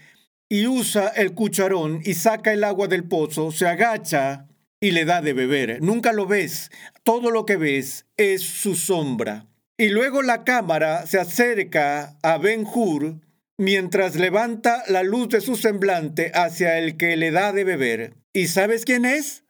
y 0.49 0.67
usa 0.67 1.09
el 1.09 1.35
cucharón 1.35 2.01
y 2.05 2.15
saca 2.15 2.53
el 2.53 2.65
agua 2.65 2.89
del 2.89 3.05
pozo, 3.05 3.51
se 3.51 3.67
agacha 3.67 4.47
y 4.81 4.93
le 4.93 5.05
da 5.05 5.21
de 5.21 5.33
beber. 5.33 5.83
Nunca 5.83 6.13
lo 6.13 6.27
ves. 6.27 6.71
Todo 7.03 7.31
lo 7.31 7.47
que 7.47 7.57
ves 7.57 8.07
es 8.17 8.43
su 8.43 8.77
sombra. 8.77 9.47
Y 9.79 9.89
luego 9.89 10.23
la 10.23 10.45
cámara 10.45 11.07
se 11.07 11.19
acerca 11.19 12.17
a 12.23 12.39
Ben 12.39 12.65
Hur 12.65 13.21
mientras 13.59 14.17
levanta 14.17 14.83
la 14.89 15.03
luz 15.03 15.29
de 15.29 15.41
su 15.41 15.57
semblante 15.57 16.31
hacia 16.35 16.79
el 16.79 16.97
que 16.97 17.17
le 17.17 17.31
da 17.31 17.53
de 17.53 17.65
beber. 17.65 18.15
¿Y 18.33 18.49
sabes 18.49 18.85
quién 18.85 19.05
es? 19.05 19.45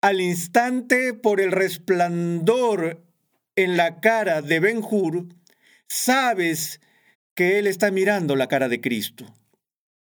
Al 0.00 0.20
instante, 0.20 1.14
por 1.14 1.40
el 1.40 1.52
resplandor 1.52 3.04
en 3.56 3.76
la 3.76 4.00
cara 4.00 4.42
de 4.42 4.60
Ben 4.60 4.82
Hur, 4.82 5.26
sabes 5.88 6.80
que 7.34 7.58
Él 7.58 7.66
está 7.66 7.90
mirando 7.90 8.36
la 8.36 8.48
cara 8.48 8.68
de 8.68 8.80
Cristo. 8.80 9.32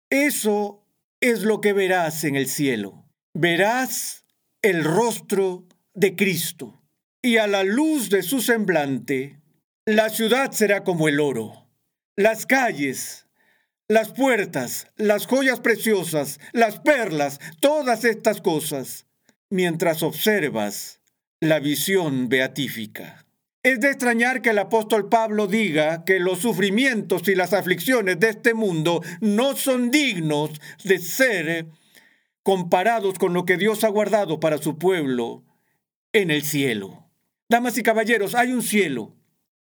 Eso 0.10 0.86
es 1.20 1.42
lo 1.42 1.62
que 1.62 1.74
verás 1.74 2.24
en 2.24 2.36
el 2.36 2.48
cielo. 2.48 3.06
Verás 3.34 4.26
el 4.62 4.84
rostro 4.84 5.68
de 5.94 6.16
Cristo. 6.16 6.82
Y 7.22 7.38
a 7.38 7.48
la 7.48 7.64
luz 7.64 8.10
de 8.10 8.22
su 8.22 8.42
semblante, 8.42 9.42
la 9.86 10.10
ciudad 10.10 10.52
será 10.52 10.84
como 10.84 11.08
el 11.08 11.20
oro. 11.20 11.68
Las 12.16 12.46
calles, 12.46 13.28
las 13.88 14.12
puertas, 14.14 14.88
las 14.96 15.26
joyas 15.26 15.60
preciosas, 15.60 16.40
las 16.54 16.80
perlas, 16.80 17.40
todas 17.60 18.04
estas 18.04 18.42
cosas, 18.42 19.06
mientras 19.50 20.04
observas 20.04 21.02
la 21.40 21.60
visión 21.60 22.30
beatífica. 22.30 23.25
Es 23.66 23.80
de 23.80 23.88
extrañar 23.90 24.44
que 24.44 24.52
el 24.52 24.60
apóstol 24.60 25.10
Pablo 25.10 25.48
diga 25.48 26.06
que 26.06 26.20
los 26.20 26.38
sufrimientos 26.38 27.28
y 27.28 27.34
las 27.34 27.52
aflicciones 27.52 28.20
de 28.20 28.30
este 28.30 28.54
mundo 28.54 29.02
no 29.22 29.56
son 29.56 29.90
dignos 29.90 30.52
de 30.84 31.00
ser 31.00 31.66
comparados 32.44 33.18
con 33.18 33.34
lo 33.34 33.44
que 33.44 33.58
Dios 33.58 33.84
ha 33.84 33.88
guardado 33.88 34.40
para 34.40 34.60
su 34.60 34.78
pueblo 34.78 35.44
en 36.14 36.30
el 36.30 36.44
cielo. 36.44 37.10
Damas 37.50 37.76
y 37.80 37.82
caballeros, 37.82 38.36
hay 38.36 38.52
un 38.52 38.62
cielo 38.62 39.16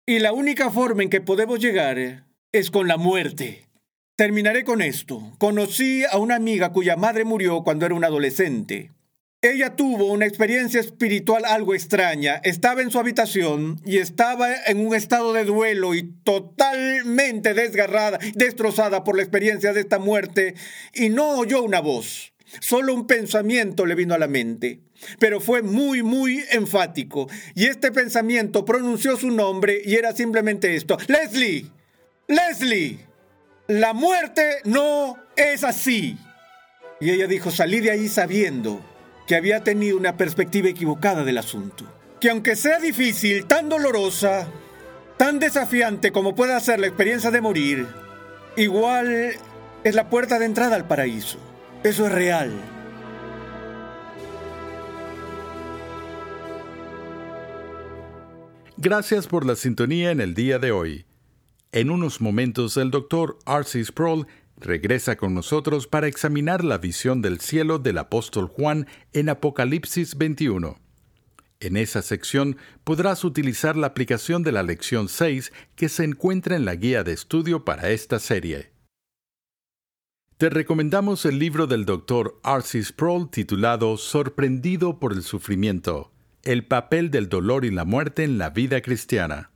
y 0.05 0.19
la 0.19 0.35
única 0.35 0.69
forma 0.69 1.03
en 1.03 1.09
que 1.09 1.23
podemos 1.23 1.59
llegar 1.59 2.27
es 2.53 2.71
con 2.71 2.87
la 2.87 2.99
muerte. 2.99 3.71
Terminaré 4.17 4.65
con 4.65 4.83
esto. 4.83 5.33
Conocí 5.39 6.05
a 6.05 6.19
una 6.19 6.35
amiga 6.35 6.73
cuya 6.73 6.97
madre 6.97 7.25
murió 7.25 7.63
cuando 7.65 7.87
era 7.87 7.95
un 7.95 8.05
adolescente. 8.05 8.93
Ella 9.45 9.77
tuvo 9.77 10.07
una 10.07 10.25
experiencia 10.25 10.81
espiritual 10.81 11.45
algo 11.45 11.75
extraña. 11.75 12.41
Estaba 12.45 12.81
en 12.81 12.91
su 12.91 12.99
habitación 12.99 13.79
y 13.85 13.99
estaba 13.99 14.49
en 14.65 14.79
un 14.79 14.95
estado 14.95 15.35
de 15.35 15.45
duelo 15.45 15.95
y 15.95 16.15
totalmente 16.25 17.53
desgarrada, 17.53 18.19
destrozada 18.35 19.05
por 19.05 19.17
la 19.17 19.23
experiencia 19.23 19.75
de 19.75 19.81
esta 19.81 19.99
muerte 19.99 20.55
y 20.95 21.11
no 21.11 21.33
oyó 21.37 21.61
una 21.63 21.81
voz. 21.81 22.33
Solo 22.61 22.95
un 22.95 23.07
pensamiento 23.07 23.85
le 23.85 23.95
vino 23.95 24.15
a 24.15 24.19
la 24.19 24.29
mente, 24.29 24.81
pero 25.19 25.43
fue 25.43 25.61
muy, 25.61 26.03
muy 26.03 26.43
enfático. 26.51 27.29
Y 27.55 27.67
este 27.67 27.93
pensamiento 27.93 28.65
pronunció 28.65 29.19
su 29.19 29.31
nombre 29.31 29.83
y 29.85 29.97
era 29.97 30.17
simplemente 30.17 30.75
esto. 30.75 30.97
Leslie, 31.07 31.67
Leslie, 32.29 32.99
la 33.67 33.93
muerte 33.93 34.63
no 34.65 35.19
es 35.37 35.65
así. 35.65 36.17
Y 36.99 37.11
ella 37.11 37.27
dijo, 37.27 37.51
salí 37.51 37.81
de 37.81 37.91
ahí 37.91 38.09
sabiendo 38.09 38.94
que 39.27 39.37
había 39.37 39.65
tenido 39.65 39.97
una 39.97 40.17
perspectiva 40.17 40.69
equivocada 40.69 41.25
del 41.25 41.39
asunto. 41.39 41.85
Que 42.21 42.31
aunque 42.31 42.57
sea 42.57 42.79
difícil, 42.79 43.47
tan 43.47 43.69
dolorosa, 43.69 44.49
tan 45.17 45.39
desafiante 45.39 46.13
como 46.13 46.35
pueda 46.35 46.59
ser 46.61 46.81
la 46.81 46.87
experiencia 46.87 47.31
de 47.31 47.41
morir, 47.41 47.87
igual 48.57 49.33
es 49.83 49.95
la 49.95 50.09
puerta 50.09 50.39
de 50.39 50.47
entrada 50.47 50.77
al 50.77 50.87
paraíso. 50.87 51.39
Eso 51.83 52.07
es 52.07 52.13
real. 52.13 52.53
Gracias 58.77 59.27
por 59.27 59.47
la 59.47 59.57
sintonía 59.57 60.11
en 60.11 60.21
el 60.21 60.35
día 60.35 60.59
de 60.59 60.73
hoy. 60.73 61.07
En 61.73 61.91
unos 61.91 62.21
momentos 62.21 62.77
el 62.77 62.91
doctor 62.91 63.39
R.C. 63.47 63.85
Sproul 63.85 64.27
regresa 64.57 65.17
con 65.17 65.35
nosotros 65.35 65.87
para 65.87 66.07
examinar 66.07 66.65
la 66.65 66.79
visión 66.79 67.23
del 67.23 67.41
cielo 67.41 67.79
del 67.79 67.99
apóstol 67.99 68.47
Juan 68.47 68.87
en 69.13 69.29
Apocalipsis 69.29 70.17
21. 70.17 70.79
En 71.61 71.77
esa 71.77 72.03
sección 72.03 72.57
podrás 72.85 73.25
utilizar 73.25 73.77
la 73.77 73.87
aplicación 73.89 74.43
de 74.43 74.53
la 74.53 74.63
lección 74.63 75.09
6 75.09 75.53
que 75.77 75.89
se 75.89 76.05
encuentra 76.05 76.57
en 76.57 76.65
la 76.65 76.75
guía 76.75 77.05
de 77.05 77.13
estudio 77.13 77.65
para 77.65 77.91
esta 77.91 78.19
serie. 78.19 78.73
Te 80.37 80.51
recomendamos 80.51 81.25
el 81.27 81.39
libro 81.39 81.67
del 81.67 81.85
Dr. 81.87 82.41
R.C. 82.45 82.83
Sproul 82.83 83.31
titulado 83.31 83.97
Sorprendido 83.97 84.99
por 84.99 85.13
el 85.13 85.23
sufrimiento, 85.23 86.13
el 86.43 86.67
papel 86.67 87.11
del 87.11 87.29
dolor 87.29 87.65
y 87.65 87.71
la 87.71 87.85
muerte 87.85 88.25
en 88.25 88.37
la 88.37 88.51
vida 88.51 88.83
cristiana. 88.83 89.51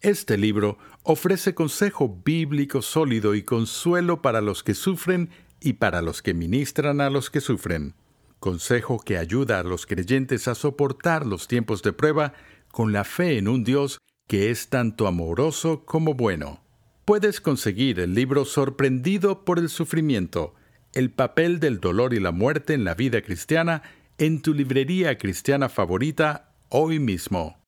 Este 0.00 0.36
libro 0.36 0.78
ofrece 1.02 1.54
consejo 1.54 2.20
bíblico 2.24 2.82
sólido 2.82 3.34
y 3.34 3.42
consuelo 3.42 4.22
para 4.22 4.40
los 4.40 4.62
que 4.62 4.74
sufren 4.74 5.30
y 5.60 5.74
para 5.74 6.02
los 6.02 6.22
que 6.22 6.34
ministran 6.34 7.00
a 7.00 7.10
los 7.10 7.30
que 7.30 7.40
sufren. 7.40 7.94
Consejo 8.38 8.98
que 8.98 9.18
ayuda 9.18 9.60
a 9.60 9.62
los 9.62 9.86
creyentes 9.86 10.48
a 10.48 10.54
soportar 10.54 11.26
los 11.26 11.48
tiempos 11.48 11.82
de 11.82 11.92
prueba 11.92 12.34
con 12.70 12.92
la 12.92 13.04
fe 13.04 13.38
en 13.38 13.48
un 13.48 13.64
Dios 13.64 13.98
que 14.26 14.50
es 14.50 14.68
tanto 14.68 15.06
amoroso 15.06 15.84
como 15.84 16.14
bueno. 16.14 16.60
Puedes 17.04 17.40
conseguir 17.40 18.00
el 18.00 18.14
libro 18.14 18.44
Sorprendido 18.44 19.44
por 19.44 19.58
el 19.58 19.68
Sufrimiento, 19.68 20.54
el 20.94 21.10
papel 21.10 21.60
del 21.60 21.80
dolor 21.80 22.14
y 22.14 22.20
la 22.20 22.32
muerte 22.32 22.74
en 22.74 22.84
la 22.84 22.94
vida 22.94 23.22
cristiana 23.22 23.82
en 24.18 24.40
tu 24.40 24.54
librería 24.54 25.18
cristiana 25.18 25.68
favorita 25.68 26.52
hoy 26.68 26.98
mismo. 26.98 27.61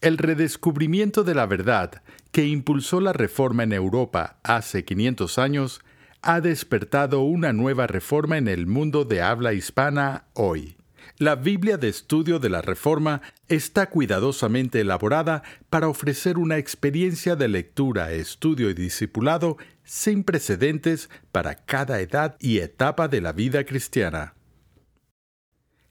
El 0.00 0.16
redescubrimiento 0.16 1.24
de 1.24 1.34
la 1.34 1.46
verdad 1.46 2.02
que 2.30 2.46
impulsó 2.46 3.00
la 3.00 3.12
reforma 3.12 3.64
en 3.64 3.72
Europa 3.72 4.38
hace 4.44 4.84
500 4.84 5.38
años 5.38 5.80
ha 6.22 6.40
despertado 6.40 7.22
una 7.22 7.52
nueva 7.52 7.88
reforma 7.88 8.38
en 8.38 8.46
el 8.46 8.68
mundo 8.68 9.04
de 9.04 9.22
habla 9.22 9.54
hispana 9.54 10.26
hoy. 10.34 10.76
La 11.16 11.34
Biblia 11.34 11.78
de 11.78 11.88
Estudio 11.88 12.38
de 12.38 12.48
la 12.48 12.62
Reforma 12.62 13.22
está 13.48 13.90
cuidadosamente 13.90 14.80
elaborada 14.80 15.42
para 15.68 15.88
ofrecer 15.88 16.38
una 16.38 16.58
experiencia 16.58 17.34
de 17.34 17.48
lectura, 17.48 18.12
estudio 18.12 18.70
y 18.70 18.74
discipulado 18.74 19.56
sin 19.82 20.22
precedentes 20.22 21.10
para 21.32 21.56
cada 21.56 22.00
edad 22.00 22.36
y 22.38 22.58
etapa 22.58 23.08
de 23.08 23.20
la 23.20 23.32
vida 23.32 23.64
cristiana. 23.64 24.34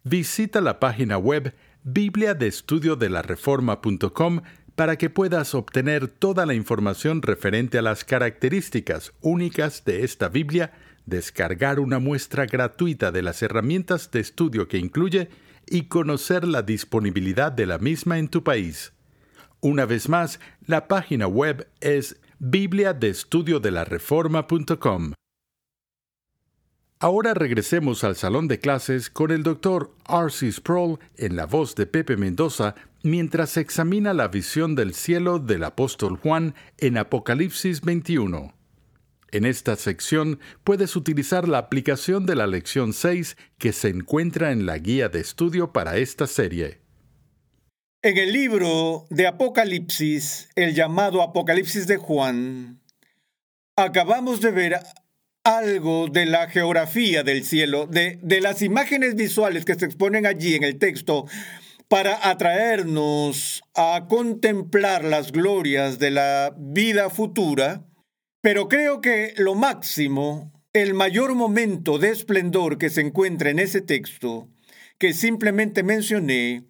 Visita 0.03 0.61
la 0.61 0.79
página 0.79 1.17
web 1.17 1.53
biblia 1.83 2.33
de 2.33 2.47
para 4.75 4.95
que 4.95 5.09
puedas 5.09 5.55
obtener 5.55 6.07
toda 6.07 6.45
la 6.45 6.53
información 6.53 7.23
referente 7.23 7.79
a 7.79 7.81
las 7.81 8.03
características 8.03 9.11
únicas 9.21 9.83
de 9.85 10.03
esta 10.03 10.29
Biblia, 10.29 10.71
descargar 11.07 11.79
una 11.79 11.97
muestra 11.97 12.45
gratuita 12.45 13.11
de 13.11 13.23
las 13.23 13.41
herramientas 13.41 14.11
de 14.11 14.19
estudio 14.19 14.67
que 14.67 14.77
incluye 14.77 15.29
y 15.65 15.83
conocer 15.83 16.47
la 16.47 16.61
disponibilidad 16.61 17.51
de 17.51 17.65
la 17.65 17.79
misma 17.79 18.19
en 18.19 18.27
tu 18.27 18.43
país. 18.43 18.93
Una 19.61 19.85
vez 19.85 20.09
más, 20.09 20.39
la 20.65 20.87
página 20.87 21.27
web 21.27 21.67
es 21.79 22.21
Biblia 22.37 22.93
de 22.93 23.09
Estudio 23.09 23.59
de 23.59 23.71
la 23.71 23.83
Reforma.com. 23.83 25.13
Ahora 26.99 27.35
regresemos 27.35 28.03
al 28.03 28.15
salón 28.15 28.47
de 28.47 28.59
clases 28.59 29.11
con 29.11 29.29
el 29.29 29.43
doctor 29.43 29.93
R.C. 30.09 30.51
Sproul 30.51 30.97
en 31.15 31.35
la 31.35 31.45
voz 31.45 31.75
de 31.75 31.85
Pepe 31.85 32.17
Mendoza 32.17 32.73
mientras 33.03 33.55
examina 33.57 34.15
la 34.15 34.29
visión 34.29 34.73
del 34.73 34.95
cielo 34.95 35.37
del 35.37 35.63
apóstol 35.63 36.17
Juan 36.17 36.55
en 36.79 36.97
Apocalipsis 36.97 37.81
21. 37.81 38.51
En 39.31 39.45
esta 39.45 39.75
sección 39.75 40.39
puedes 40.63 40.95
utilizar 40.95 41.47
la 41.47 41.59
aplicación 41.59 42.25
de 42.25 42.33
la 42.35 42.47
lección 42.47 42.93
6 42.93 43.37
que 43.59 43.73
se 43.73 43.89
encuentra 43.89 44.51
en 44.51 44.65
la 44.65 44.79
guía 44.79 45.07
de 45.07 45.19
estudio 45.19 45.71
para 45.71 45.97
esta 45.97 46.25
serie. 46.25 46.81
En 48.01 48.17
el 48.17 48.33
libro 48.33 49.05
de 49.11 49.27
Apocalipsis, 49.27 50.49
el 50.55 50.73
llamado 50.73 51.21
Apocalipsis 51.21 51.85
de 51.85 51.97
Juan, 51.97 52.81
acabamos 53.75 54.41
de 54.41 54.51
ver 54.51 54.79
algo 55.47 56.09
de 56.09 56.25
la 56.25 56.49
geografía 56.49 57.23
del 57.23 57.45
cielo, 57.45 57.87
de, 57.87 58.19
de 58.21 58.41
las 58.41 58.61
imágenes 58.61 59.15
visuales 59.15 59.63
que 59.63 59.75
se 59.75 59.85
exponen 59.85 60.25
allí 60.25 60.55
en 60.55 60.63
el 60.63 60.77
texto 60.77 61.25
para 61.87 62.29
atraernos 62.29 63.63
a 63.73 64.07
contemplar 64.09 65.05
las 65.05 65.31
glorias 65.31 65.99
de 65.99 66.11
la 66.11 66.53
vida 66.57 67.09
futura, 67.09 67.85
pero 68.41 68.67
creo 68.67 68.99
que 68.99 69.33
lo 69.37 69.55
máximo, 69.55 70.51
el 70.73 70.93
mayor 70.93 71.33
momento 71.33 71.97
de 71.97 72.09
esplendor 72.09 72.77
que 72.77 72.89
se 72.89 72.99
encuentra 72.99 73.49
en 73.49 73.59
ese 73.59 73.79
texto, 73.79 74.49
que 74.97 75.13
simplemente 75.13 75.81
mencioné, 75.81 76.65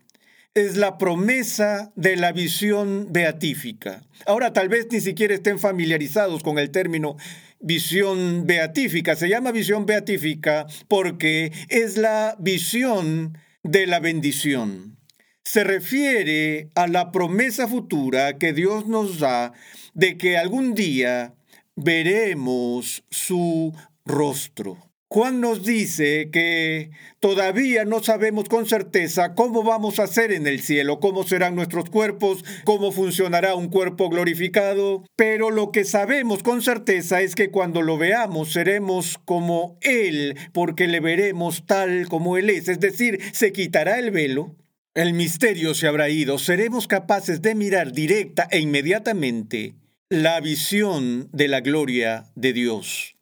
es 0.53 0.77
la 0.77 1.00
promesa 1.00 1.91
de 1.96 2.15
la 2.15 2.31
visión 2.31 3.07
beatífica. 3.12 4.03
Ahora 4.27 4.53
tal 4.53 4.69
vez 4.69 4.88
ni 4.91 5.01
siquiera 5.01 5.34
estén 5.34 5.57
familiarizados 5.60 6.43
con 6.43 6.60
el 6.60 6.69
término 6.69 7.17
visión 7.60 8.46
beatífica. 8.46 9.16
Se 9.16 9.30
llama 9.30 9.52
visión 9.52 9.86
beatífica 9.86 10.66
porque 10.88 11.52
es 11.70 11.98
la 11.98 12.36
visión 12.40 13.38
de 13.64 13.88
la 13.88 14.00
bendición. 14.00 14.98
Se 15.44 15.64
refiere 15.64 16.70
a 16.76 16.88
la 16.88 17.12
promesa 17.12 17.68
futura 17.68 18.38
que 18.38 18.54
Dios 18.54 18.88
nos 18.88 19.20
da 19.20 19.54
de 19.94 20.18
que 20.18 20.38
algún 20.38 20.74
día 20.74 21.36
veremos 21.76 23.04
su 23.10 23.74
rostro. 24.06 24.87
Juan 25.10 25.40
nos 25.40 25.64
dice 25.64 26.30
que 26.32 26.92
todavía 27.22 27.86
no 27.86 28.04
sabemos 28.04 28.50
con 28.50 28.66
certeza 28.66 29.36
cómo 29.36 29.64
vamos 29.64 30.00
a 30.00 30.08
ser 30.08 30.34
en 30.34 30.48
el 30.48 30.60
cielo, 30.62 31.00
cómo 31.00 31.24
serán 31.24 31.56
nuestros 31.56 31.90
cuerpos, 31.90 32.44
cómo 32.66 32.92
funcionará 32.92 33.56
un 33.56 33.70
cuerpo 33.70 34.10
glorificado, 34.10 35.06
pero 35.16 35.50
lo 35.50 35.72
que 35.72 35.86
sabemos 35.86 36.44
con 36.44 36.62
certeza 36.62 37.22
es 37.22 37.36
que 37.36 37.52
cuando 37.52 37.82
lo 37.82 37.98
veamos 37.98 38.52
seremos 38.52 39.18
como 39.24 39.78
Él, 39.80 40.38
porque 40.52 40.88
le 40.88 41.00
veremos 41.00 41.66
tal 41.66 42.10
como 42.10 42.36
Él 42.36 42.50
es, 42.50 42.68
es 42.68 42.82
decir, 42.82 43.22
se 43.32 43.54
quitará 43.54 44.00
el 44.00 44.12
velo. 44.12 44.58
El 44.94 45.14
misterio 45.14 45.74
se 45.74 45.88
habrá 45.88 46.10
ido, 46.10 46.38
seremos 46.38 46.88
capaces 46.88 47.42
de 47.42 47.56
mirar 47.56 47.94
directa 47.94 48.48
e 48.52 48.60
inmediatamente 48.60 49.76
la 50.10 50.42
visión 50.42 51.30
de 51.32 51.48
la 51.48 51.62
gloria 51.62 52.26
de 52.36 52.52
Dios. 52.52 53.16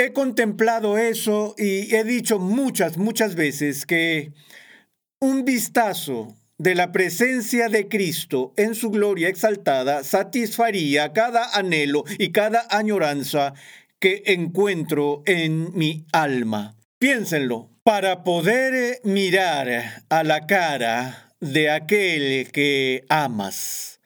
He 0.00 0.12
contemplado 0.12 0.96
eso 0.96 1.56
y 1.58 1.92
he 1.92 2.04
dicho 2.04 2.38
muchas, 2.38 2.98
muchas 2.98 3.34
veces 3.34 3.84
que 3.84 4.30
un 5.18 5.44
vistazo 5.44 6.36
de 6.56 6.76
la 6.76 6.92
presencia 6.92 7.68
de 7.68 7.88
Cristo 7.88 8.52
en 8.56 8.76
su 8.76 8.90
gloria 8.90 9.28
exaltada 9.28 10.04
satisfaría 10.04 11.12
cada 11.12 11.52
anhelo 11.52 12.04
y 12.16 12.30
cada 12.30 12.68
añoranza 12.70 13.54
que 13.98 14.22
encuentro 14.26 15.24
en 15.26 15.76
mi 15.76 16.06
alma. 16.12 16.76
Piénsenlo, 17.00 17.68
para 17.82 18.22
poder 18.22 19.00
mirar 19.02 20.04
a 20.08 20.22
la 20.22 20.46
cara 20.46 21.34
de 21.40 21.70
aquel 21.70 22.52
que 22.52 23.04
amas 23.08 23.97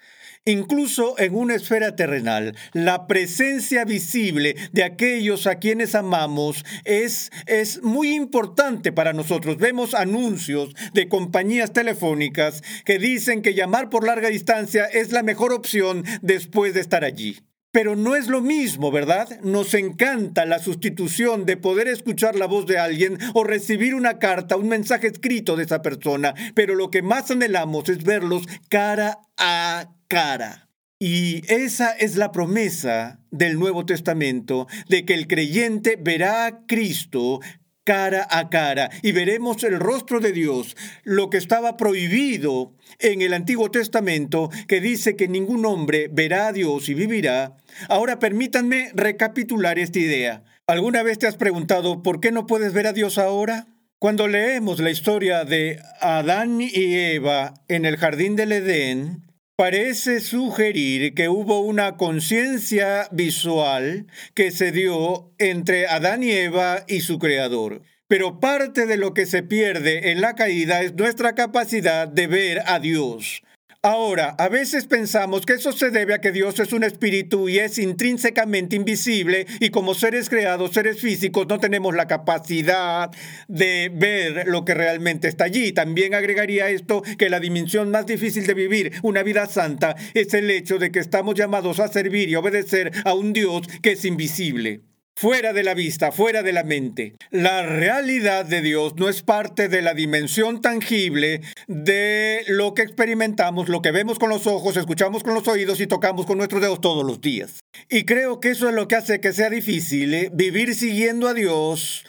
Incluso 0.44 1.16
en 1.20 1.36
una 1.36 1.54
esfera 1.54 1.94
terrenal, 1.94 2.56
la 2.72 3.06
presencia 3.06 3.84
visible 3.84 4.56
de 4.72 4.82
aquellos 4.82 5.46
a 5.46 5.60
quienes 5.60 5.94
amamos 5.94 6.64
es, 6.84 7.30
es 7.46 7.80
muy 7.84 8.12
importante 8.12 8.90
para 8.90 9.12
nosotros. 9.12 9.58
Vemos 9.58 9.94
anuncios 9.94 10.74
de 10.94 11.08
compañías 11.08 11.72
telefónicas 11.72 12.64
que 12.84 12.98
dicen 12.98 13.40
que 13.40 13.54
llamar 13.54 13.88
por 13.88 14.04
larga 14.04 14.30
distancia 14.30 14.86
es 14.86 15.12
la 15.12 15.22
mejor 15.22 15.52
opción 15.52 16.02
después 16.22 16.74
de 16.74 16.80
estar 16.80 17.04
allí. 17.04 17.38
Pero 17.72 17.96
no 17.96 18.14
es 18.16 18.28
lo 18.28 18.42
mismo, 18.42 18.90
¿verdad? 18.90 19.40
Nos 19.40 19.72
encanta 19.72 20.44
la 20.44 20.58
sustitución 20.58 21.46
de 21.46 21.56
poder 21.56 21.88
escuchar 21.88 22.36
la 22.36 22.46
voz 22.46 22.66
de 22.66 22.78
alguien 22.78 23.18
o 23.32 23.44
recibir 23.44 23.94
una 23.94 24.18
carta, 24.18 24.58
un 24.58 24.68
mensaje 24.68 25.06
escrito 25.06 25.56
de 25.56 25.64
esa 25.64 25.80
persona, 25.80 26.34
pero 26.54 26.74
lo 26.74 26.90
que 26.90 27.00
más 27.00 27.30
anhelamos 27.30 27.88
es 27.88 28.04
verlos 28.04 28.46
cara 28.68 29.20
a 29.38 29.88
cara. 30.06 30.68
Y 30.98 31.42
esa 31.52 31.90
es 31.92 32.16
la 32.16 32.30
promesa 32.30 33.18
del 33.30 33.58
Nuevo 33.58 33.86
Testamento, 33.86 34.68
de 34.88 35.04
que 35.06 35.14
el 35.14 35.26
creyente 35.26 35.98
verá 35.98 36.44
a 36.44 36.66
Cristo 36.66 37.40
cara 37.84 38.26
a 38.30 38.48
cara 38.48 38.90
y 39.02 39.12
veremos 39.12 39.62
el 39.64 39.78
rostro 39.78 40.20
de 40.20 40.32
Dios, 40.32 40.76
lo 41.04 41.30
que 41.30 41.38
estaba 41.38 41.76
prohibido 41.76 42.74
en 42.98 43.22
el 43.22 43.34
Antiguo 43.34 43.70
Testamento, 43.70 44.50
que 44.68 44.80
dice 44.80 45.16
que 45.16 45.28
ningún 45.28 45.66
hombre 45.66 46.08
verá 46.10 46.48
a 46.48 46.52
Dios 46.52 46.88
y 46.88 46.94
vivirá. 46.94 47.56
Ahora 47.88 48.18
permítanme 48.18 48.90
recapitular 48.94 49.78
esta 49.78 49.98
idea. 49.98 50.44
¿Alguna 50.66 51.02
vez 51.02 51.18
te 51.18 51.26
has 51.26 51.36
preguntado 51.36 52.02
por 52.02 52.20
qué 52.20 52.30
no 52.30 52.46
puedes 52.46 52.72
ver 52.72 52.86
a 52.86 52.92
Dios 52.92 53.18
ahora? 53.18 53.66
Cuando 53.98 54.26
leemos 54.26 54.80
la 54.80 54.90
historia 54.90 55.44
de 55.44 55.80
Adán 56.00 56.60
y 56.60 56.94
Eva 56.96 57.54
en 57.68 57.84
el 57.84 57.96
jardín 57.96 58.36
del 58.36 58.52
Edén, 58.52 59.31
parece 59.56 60.20
sugerir 60.20 61.14
que 61.14 61.28
hubo 61.28 61.60
una 61.60 61.96
conciencia 61.96 63.08
visual 63.12 64.06
que 64.34 64.50
se 64.50 64.72
dio 64.72 65.32
entre 65.38 65.86
Adán 65.86 66.22
y 66.22 66.32
Eva 66.32 66.84
y 66.88 67.00
su 67.00 67.18
creador. 67.18 67.82
Pero 68.08 68.40
parte 68.40 68.86
de 68.86 68.96
lo 68.96 69.14
que 69.14 69.26
se 69.26 69.42
pierde 69.42 70.10
en 70.10 70.20
la 70.20 70.34
caída 70.34 70.82
es 70.82 70.94
nuestra 70.94 71.34
capacidad 71.34 72.08
de 72.08 72.26
ver 72.26 72.62
a 72.66 72.78
Dios. 72.78 73.42
Ahora, 73.84 74.36
a 74.38 74.48
veces 74.48 74.86
pensamos 74.86 75.44
que 75.44 75.54
eso 75.54 75.72
se 75.72 75.90
debe 75.90 76.14
a 76.14 76.20
que 76.20 76.30
Dios 76.30 76.56
es 76.60 76.72
un 76.72 76.84
espíritu 76.84 77.48
y 77.48 77.58
es 77.58 77.78
intrínsecamente 77.78 78.76
invisible 78.76 79.44
y 79.58 79.70
como 79.70 79.96
seres 79.96 80.28
creados, 80.28 80.70
seres 80.70 81.00
físicos, 81.00 81.48
no 81.48 81.58
tenemos 81.58 81.92
la 81.92 82.06
capacidad 82.06 83.10
de 83.48 83.90
ver 83.92 84.46
lo 84.46 84.64
que 84.64 84.74
realmente 84.74 85.26
está 85.26 85.46
allí. 85.46 85.72
También 85.72 86.14
agregaría 86.14 86.70
esto 86.70 87.02
que 87.18 87.28
la 87.28 87.40
dimensión 87.40 87.90
más 87.90 88.06
difícil 88.06 88.46
de 88.46 88.54
vivir 88.54 88.92
una 89.02 89.24
vida 89.24 89.46
santa 89.46 89.96
es 90.14 90.32
el 90.32 90.48
hecho 90.52 90.78
de 90.78 90.92
que 90.92 91.00
estamos 91.00 91.34
llamados 91.34 91.80
a 91.80 91.88
servir 91.88 92.28
y 92.28 92.36
obedecer 92.36 92.92
a 93.04 93.14
un 93.14 93.32
Dios 93.32 93.66
que 93.82 93.92
es 93.92 94.04
invisible 94.04 94.91
fuera 95.16 95.52
de 95.52 95.62
la 95.62 95.74
vista, 95.74 96.12
fuera 96.12 96.42
de 96.42 96.52
la 96.52 96.64
mente. 96.64 97.14
La 97.30 97.62
realidad 97.62 98.44
de 98.44 98.60
Dios 98.60 98.94
no 98.96 99.08
es 99.08 99.22
parte 99.22 99.68
de 99.68 99.82
la 99.82 99.94
dimensión 99.94 100.60
tangible 100.60 101.40
de 101.66 102.44
lo 102.48 102.74
que 102.74 102.82
experimentamos, 102.82 103.68
lo 103.68 103.82
que 103.82 103.92
vemos 103.92 104.18
con 104.18 104.30
los 104.30 104.46
ojos, 104.46 104.76
escuchamos 104.76 105.22
con 105.22 105.34
los 105.34 105.46
oídos 105.48 105.80
y 105.80 105.86
tocamos 105.86 106.26
con 106.26 106.38
nuestros 106.38 106.62
dedos 106.62 106.80
todos 106.80 107.04
los 107.04 107.20
días. 107.20 107.60
Y 107.88 108.04
creo 108.04 108.40
que 108.40 108.50
eso 108.50 108.68
es 108.68 108.74
lo 108.74 108.88
que 108.88 108.96
hace 108.96 109.20
que 109.20 109.32
sea 109.32 109.50
difícil 109.50 110.14
¿eh? 110.14 110.30
vivir 110.32 110.74
siguiendo 110.74 111.28
a 111.28 111.34
Dios. 111.34 112.04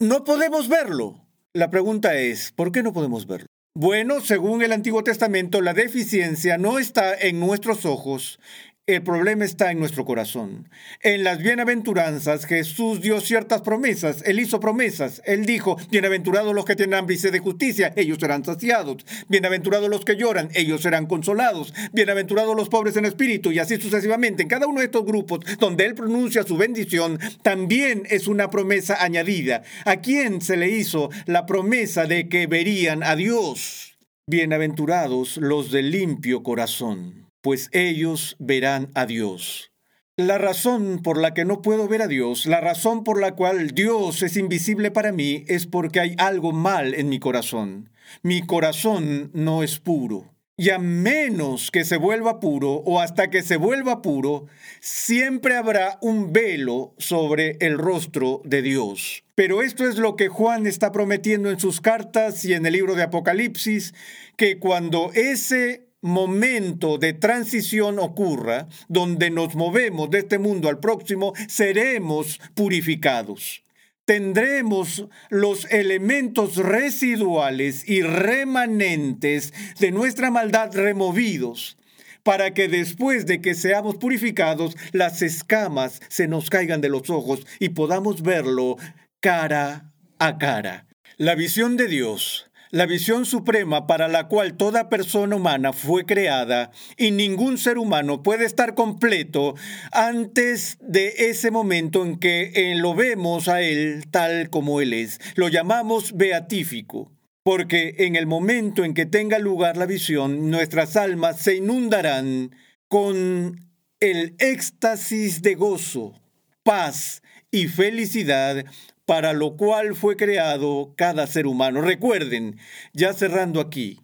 No 0.00 0.24
podemos 0.24 0.68
verlo. 0.68 1.20
La 1.52 1.70
pregunta 1.70 2.16
es, 2.16 2.52
¿por 2.52 2.72
qué 2.72 2.82
no 2.82 2.92
podemos 2.92 3.26
verlo? 3.26 3.46
Bueno, 3.76 4.20
según 4.20 4.62
el 4.62 4.72
Antiguo 4.72 5.02
Testamento, 5.02 5.60
la 5.60 5.74
deficiencia 5.74 6.58
no 6.58 6.78
está 6.78 7.12
en 7.12 7.40
nuestros 7.40 7.84
ojos, 7.84 8.38
el 8.86 9.02
problema 9.02 9.46
está 9.46 9.70
en 9.70 9.78
nuestro 9.78 10.04
corazón. 10.04 10.68
En 11.02 11.24
las 11.24 11.38
bienaventuranzas 11.38 12.44
Jesús 12.44 13.00
dio 13.00 13.18
ciertas 13.22 13.62
promesas. 13.62 14.22
Él 14.26 14.38
hizo 14.38 14.60
promesas. 14.60 15.22
Él 15.24 15.46
dijo, 15.46 15.78
bienaventurados 15.90 16.54
los 16.54 16.66
que 16.66 16.76
tienen 16.76 16.92
hambre 16.98 17.14
y 17.14 17.18
sed 17.18 17.32
de 17.32 17.38
justicia, 17.38 17.94
ellos 17.96 18.18
serán 18.20 18.44
saciados. 18.44 18.98
Bienaventurados 19.28 19.88
los 19.88 20.04
que 20.04 20.16
lloran, 20.16 20.50
ellos 20.54 20.82
serán 20.82 21.06
consolados. 21.06 21.72
Bienaventurados 21.94 22.54
los 22.54 22.68
pobres 22.68 22.96
en 22.98 23.06
espíritu 23.06 23.52
y 23.52 23.58
así 23.58 23.80
sucesivamente. 23.80 24.42
En 24.42 24.50
cada 24.50 24.66
uno 24.66 24.80
de 24.80 24.86
estos 24.86 25.06
grupos 25.06 25.40
donde 25.58 25.86
Él 25.86 25.94
pronuncia 25.94 26.42
su 26.42 26.58
bendición, 26.58 27.18
también 27.42 28.02
es 28.10 28.26
una 28.26 28.50
promesa 28.50 29.02
añadida. 29.02 29.62
¿A 29.86 29.96
quién 29.96 30.42
se 30.42 30.58
le 30.58 30.68
hizo 30.68 31.08
la 31.24 31.46
promesa 31.46 32.04
de 32.04 32.28
que 32.28 32.46
verían 32.46 33.02
a 33.02 33.16
Dios? 33.16 33.96
Bienaventurados 34.26 35.38
los 35.38 35.70
de 35.70 35.82
limpio 35.82 36.42
corazón 36.42 37.23
pues 37.44 37.68
ellos 37.72 38.36
verán 38.38 38.90
a 38.94 39.04
Dios. 39.04 39.70
La 40.16 40.38
razón 40.38 41.02
por 41.02 41.20
la 41.20 41.34
que 41.34 41.44
no 41.44 41.60
puedo 41.60 41.86
ver 41.88 42.00
a 42.00 42.08
Dios, 42.08 42.46
la 42.46 42.62
razón 42.62 43.04
por 43.04 43.20
la 43.20 43.34
cual 43.34 43.72
Dios 43.72 44.22
es 44.22 44.38
invisible 44.38 44.90
para 44.90 45.12
mí, 45.12 45.44
es 45.46 45.66
porque 45.66 46.00
hay 46.00 46.14
algo 46.16 46.52
mal 46.52 46.94
en 46.94 47.10
mi 47.10 47.18
corazón. 47.18 47.90
Mi 48.22 48.40
corazón 48.46 49.30
no 49.34 49.62
es 49.62 49.78
puro. 49.78 50.34
y 50.56 50.70
a 50.70 50.78
menos 50.78 51.72
que 51.72 51.84
se 51.84 51.96
vuelva 51.96 52.38
puro 52.38 52.74
o 52.74 53.00
hasta 53.00 53.28
que 53.28 53.42
se 53.42 53.56
vuelva 53.56 54.02
puro, 54.02 54.46
siempre 54.80 55.56
habrá 55.56 55.98
un 56.00 56.32
velo 56.32 56.94
sobre 56.96 57.56
el 57.60 57.76
rostro 57.76 58.40
de 58.44 58.62
Dios. 58.62 59.24
Pero 59.34 59.62
esto 59.62 59.88
es 59.88 59.98
lo 59.98 60.14
que 60.14 60.28
Juan 60.28 60.68
está 60.68 60.92
prometiendo 60.92 61.50
en 61.50 61.58
sus 61.58 61.80
cartas 61.80 62.44
y 62.44 62.54
en 62.54 62.64
el 62.66 62.74
libro 62.74 62.94
de 62.94 63.02
Apocalipsis, 63.02 63.94
que 64.36 64.60
cuando 64.60 65.10
ese 65.12 65.83
momento 66.04 66.98
de 66.98 67.14
transición 67.14 67.98
ocurra, 67.98 68.68
donde 68.88 69.30
nos 69.30 69.56
movemos 69.56 70.10
de 70.10 70.20
este 70.20 70.38
mundo 70.38 70.68
al 70.68 70.78
próximo, 70.78 71.32
seremos 71.48 72.40
purificados 72.54 73.64
tendremos 74.04 75.06
los 75.30 75.64
elementos 75.72 76.56
residuales 76.56 77.88
y 77.88 78.02
remanentes 78.02 79.54
de 79.80 79.92
nuestra 79.92 80.30
maldad 80.30 80.74
removidos 80.74 81.78
para 82.24 82.54
que 82.54 82.68
después 82.68 83.26
de 83.26 83.40
que 83.40 83.54
seamos 83.54 83.96
purificados, 83.96 84.76
las 84.92 85.22
escamas 85.22 86.00
se 86.08 86.26
nos 86.26 86.50
caigan 86.50 86.80
de 86.80 86.88
los 86.88 87.10
ojos 87.10 87.46
y 87.60 87.68
podamos 87.68 88.22
verlo 88.22 88.76
cara 89.20 89.92
a 90.18 90.38
cara. 90.38 90.86
La 91.16 91.34
visión 91.34 91.76
de 91.76 91.86
Dios 91.86 92.50
la 92.74 92.86
visión 92.86 93.24
suprema 93.24 93.86
para 93.86 94.08
la 94.08 94.26
cual 94.26 94.56
toda 94.56 94.88
persona 94.88 95.36
humana 95.36 95.72
fue 95.72 96.04
creada 96.04 96.72
y 96.96 97.12
ningún 97.12 97.56
ser 97.56 97.78
humano 97.78 98.24
puede 98.24 98.46
estar 98.46 98.74
completo 98.74 99.54
antes 99.92 100.76
de 100.80 101.14
ese 101.30 101.52
momento 101.52 102.04
en 102.04 102.18
que 102.18 102.50
eh, 102.52 102.74
lo 102.74 102.96
vemos 102.96 103.46
a 103.46 103.62
Él 103.62 104.06
tal 104.10 104.50
como 104.50 104.80
Él 104.80 104.92
es. 104.92 105.20
Lo 105.36 105.46
llamamos 105.46 106.16
beatífico. 106.16 107.12
Porque 107.44 107.94
en 107.98 108.16
el 108.16 108.26
momento 108.26 108.84
en 108.84 108.94
que 108.94 109.04
tenga 109.04 109.38
lugar 109.38 109.76
la 109.76 109.86
visión, 109.86 110.50
nuestras 110.50 110.96
almas 110.96 111.38
se 111.40 111.56
inundarán 111.56 112.56
con 112.88 113.68
el 114.00 114.34
éxtasis 114.38 115.42
de 115.42 115.54
gozo, 115.54 116.20
paz 116.64 117.22
y 117.50 117.68
felicidad 117.68 118.64
para 119.06 119.32
lo 119.32 119.56
cual 119.56 119.94
fue 119.94 120.16
creado 120.16 120.94
cada 120.96 121.26
ser 121.26 121.46
humano. 121.46 121.80
Recuerden, 121.80 122.58
ya 122.92 123.12
cerrando 123.12 123.60
aquí, 123.60 124.00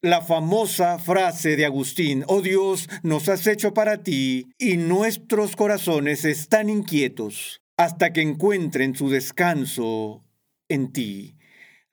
la 0.00 0.20
famosa 0.20 0.98
frase 0.98 1.56
de 1.56 1.64
Agustín, 1.64 2.24
oh 2.26 2.42
Dios, 2.42 2.88
nos 3.02 3.28
has 3.28 3.46
hecho 3.46 3.72
para 3.72 4.02
ti 4.02 4.48
y 4.58 4.76
nuestros 4.76 5.56
corazones 5.56 6.24
están 6.24 6.68
inquietos 6.68 7.62
hasta 7.76 8.12
que 8.12 8.20
encuentren 8.20 8.94
su 8.94 9.08
descanso 9.08 10.22
en 10.68 10.92
ti. 10.92 11.36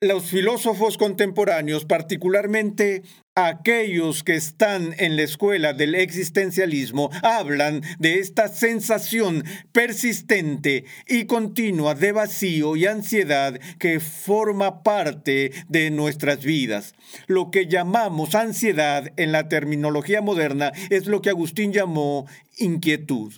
Los 0.02 0.26
filósofos 0.26 0.98
contemporáneos, 0.98 1.86
particularmente 1.86 3.04
aquellos 3.36 4.24
que 4.24 4.36
están 4.36 4.94
en 4.98 5.16
la 5.16 5.24
escuela 5.24 5.74
del 5.74 5.96
existencialismo, 5.96 7.10
hablan 7.24 7.82
de 8.00 8.20
esta 8.20 8.48
sensación 8.48 9.44
persistente 9.72 10.86
y 11.08 11.26
continua 11.26 11.96
de 11.96 12.12
vacío 12.12 12.76
y 12.76 12.86
ansiedad 12.86 13.60
que 13.80 14.00
forma 14.00 14.84
parte 14.84 15.52
de 15.70 15.92
nuestras 15.92 16.44
vidas. 16.44 16.94
Lo 17.28 17.52
que 17.52 17.68
llamamos 17.68 18.36
ansiedad 18.36 19.12
en 19.16 19.32
la 19.32 19.48
terminología 19.48 20.22
moderna 20.22 20.72
es 20.90 21.08
lo 21.08 21.22
que 21.22 21.30
Agustín 21.30 21.72
llamó 21.72 22.28
inquietud 22.58 23.34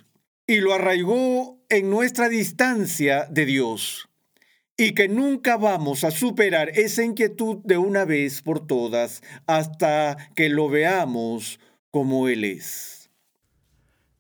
y 0.48 0.58
lo 0.58 0.74
arraigó 0.74 1.60
en 1.70 1.90
nuestra 1.90 2.30
distancia 2.30 3.28
de 3.30 3.46
Dios 3.46 4.10
y 4.78 4.94
que 4.94 5.08
nunca 5.08 5.58
vamos 5.58 6.04
a 6.04 6.12
superar 6.12 6.70
esa 6.70 7.04
inquietud 7.04 7.58
de 7.64 7.78
una 7.78 8.06
vez 8.06 8.42
por 8.42 8.66
todas 8.66 9.22
hasta 9.46 10.18
que 10.36 10.50
lo 10.50 10.70
veamos 10.70 11.60
como 11.92 12.28
Él 12.28 12.44
es. 12.44 13.12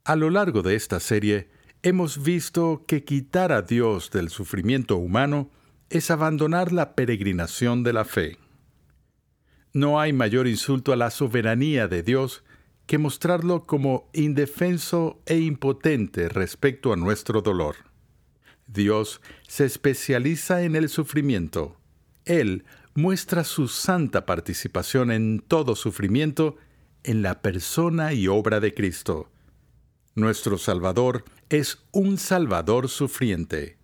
A 0.04 0.16
lo 0.16 0.30
largo 0.30 0.62
de 0.62 0.76
esta 0.76 1.00
serie, 1.00 1.50
hemos 1.82 2.22
visto 2.22 2.86
que 2.88 3.04
quitar 3.04 3.52
a 3.52 3.62
Dios 3.62 4.12
del 4.12 4.30
sufrimiento 4.30 4.98
humano 4.98 5.50
es 5.90 6.12
abandonar 6.12 6.72
la 6.72 6.96
peregrinación 6.96 7.84
de 7.84 7.94
la 7.94 8.06
fe. 8.06 8.38
No 9.74 10.00
hay 10.00 10.14
mayor 10.14 10.48
insulto 10.48 10.94
a 10.94 10.96
la 10.96 11.10
soberanía 11.10 11.88
de 11.88 12.04
Dios 12.04 12.44
que 12.86 12.98
mostrarlo 12.98 13.66
como 13.66 14.10
indefenso 14.14 15.22
e 15.26 15.38
impotente 15.40 16.30
respecto 16.30 16.94
a 16.94 16.96
nuestro 16.96 17.42
dolor. 17.42 17.93
Dios 18.68 19.22
se 19.48 19.66
especializa 19.66 20.64
en 20.64 20.76
el 20.76 20.90
sufrimiento. 20.90 21.78
Él 22.26 22.66
muestra 22.96 23.44
su 23.44 23.68
santa 23.68 24.26
participación 24.26 25.12
en 25.12 25.40
todo 25.40 25.76
sufrimiento 25.76 26.58
en 27.04 27.22
la 27.22 27.42
persona 27.42 28.14
y 28.14 28.28
obra 28.28 28.60
de 28.60 28.74
Cristo. 28.74 29.30
Nuestro 30.16 30.58
Salvador 30.58 31.26
es 31.50 31.84
un 31.92 32.18
Salvador 32.18 32.88
sufriente, 32.88 33.78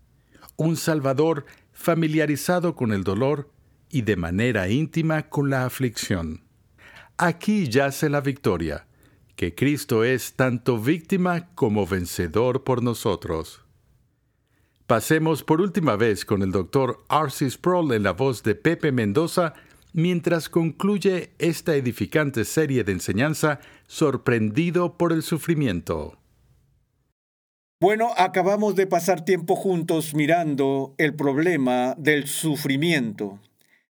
un 0.56 0.76
Salvador 0.76 1.46
familiarizado 1.74 2.76
con 2.76 2.94
el 2.94 3.04
dolor 3.04 3.50
y 3.90 4.04
de 4.04 4.16
manera 4.16 4.70
íntima 4.70 5.30
con 5.30 5.50
la 5.50 5.66
aflicción. 5.66 6.44
Aquí 7.18 7.68
yace 7.68 8.10
la 8.10 8.22
victoria, 8.22 8.88
que 9.36 9.56
Cristo 9.56 10.04
es 10.04 10.34
tanto 10.34 10.80
víctima 10.80 11.50
como 11.56 11.88
vencedor 11.88 12.64
por 12.64 12.84
nosotros. 12.84 13.66
Pasemos 14.90 15.44
por 15.44 15.62
última 15.62 15.96
vez 15.98 16.26
con 16.26 16.42
el 16.42 16.52
doctor 16.52 17.06
Arcis 17.10 17.54
Sproul 17.54 17.94
en 17.94 18.02
la 18.02 18.12
voz 18.14 18.42
de 18.42 18.56
Pepe 18.56 18.92
Mendoza 18.92 19.54
mientras 19.94 20.50
concluye 20.50 21.30
esta 21.38 21.76
edificante 21.76 22.44
serie 22.44 22.84
de 22.84 22.94
enseñanza 22.94 23.60
Sorprendido 23.86 24.98
por 24.98 25.14
el 25.14 25.22
sufrimiento. 25.22 26.18
Bueno, 27.80 28.10
acabamos 28.18 28.76
de 28.76 28.88
pasar 28.88 29.24
tiempo 29.24 29.56
juntos 29.56 30.16
mirando 30.16 30.96
el 30.98 31.14
problema 31.14 31.94
del 32.00 32.26
sufrimiento. 32.26 33.38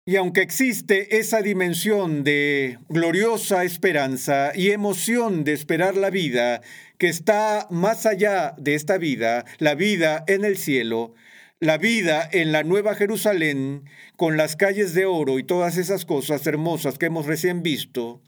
Y 0.05 0.17
aunque 0.17 0.41
existe 0.41 1.17
esa 1.17 1.41
dimensión 1.41 2.25
de 2.25 2.77
gloriosa 2.89 3.63
esperanza 3.63 4.51
y 4.53 4.71
emoción 4.71 5.45
de 5.45 5.53
esperar 5.53 5.95
la 5.95 6.09
vida 6.09 6.61
que 6.97 7.07
está 7.07 7.67
más 7.69 8.05
allá 8.05 8.53
de 8.57 8.75
esta 8.75 8.97
vida, 8.97 9.45
la 9.59 9.75
vida 9.75 10.25
en 10.27 10.43
el 10.43 10.57
cielo, 10.57 11.13
la 11.61 11.77
vida 11.77 12.27
en 12.33 12.51
la 12.51 12.63
Nueva 12.63 12.95
Jerusalén, 12.95 13.85
con 14.17 14.35
las 14.35 14.57
calles 14.57 14.93
de 14.93 15.05
oro 15.05 15.39
y 15.39 15.43
todas 15.45 15.77
esas 15.77 16.03
cosas 16.03 16.45
hermosas 16.47 16.97
que 16.97 17.05
hemos 17.05 17.25
recién 17.25 17.63
visto, 17.63 18.21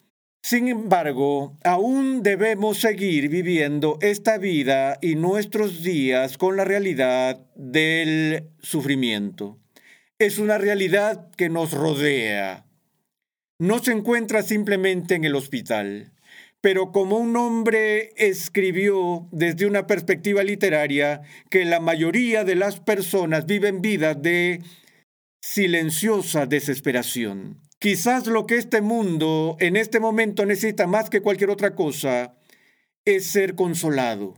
sin 0.44 0.70
embargo, 0.70 1.58
aún 1.66 2.24
debemos 2.24 2.78
seguir 2.78 3.28
viviendo 3.28 3.98
esta 4.00 4.38
vida 4.38 4.98
y 5.02 5.16
nuestros 5.16 5.84
días 5.84 6.38
con 6.38 6.56
la 6.56 6.64
realidad 6.64 7.46
del 7.56 8.46
sufrimiento 8.62 9.60
es 10.20 10.38
una 10.38 10.58
realidad 10.58 11.30
que 11.36 11.50
nos 11.50 11.74
rodea. 11.74 12.66
No 13.60 13.80
se 13.80 13.92
encuentra 13.92 14.44
simplemente 14.44 15.16
en 15.16 15.26
el 15.26 15.36
hospital, 15.36 16.14
pero 16.62 16.92
como 16.92 17.18
un 17.18 17.36
hombre 17.36 18.14
escribió 18.16 19.28
desde 19.32 19.66
una 19.66 19.88
perspectiva 19.88 20.44
literaria 20.44 21.22
que 21.50 21.66
la 21.66 21.80
mayoría 21.80 22.44
de 22.44 22.56
las 22.56 22.80
personas 22.80 23.46
viven 23.46 23.82
vidas 23.82 24.22
de 24.22 24.62
silenciosa 25.42 26.46
desesperación. 26.46 27.62
Quizás 27.78 28.26
lo 28.28 28.48
que 28.48 28.56
este 28.56 28.82
mundo 28.82 29.58
en 29.60 29.76
este 29.76 30.00
momento 30.00 30.46
necesita 30.46 30.88
más 30.88 31.10
que 31.10 31.22
cualquier 31.22 31.50
otra 31.50 31.76
cosa 31.76 32.36
es 33.04 33.28
ser 33.28 33.56
consolado, 33.56 34.34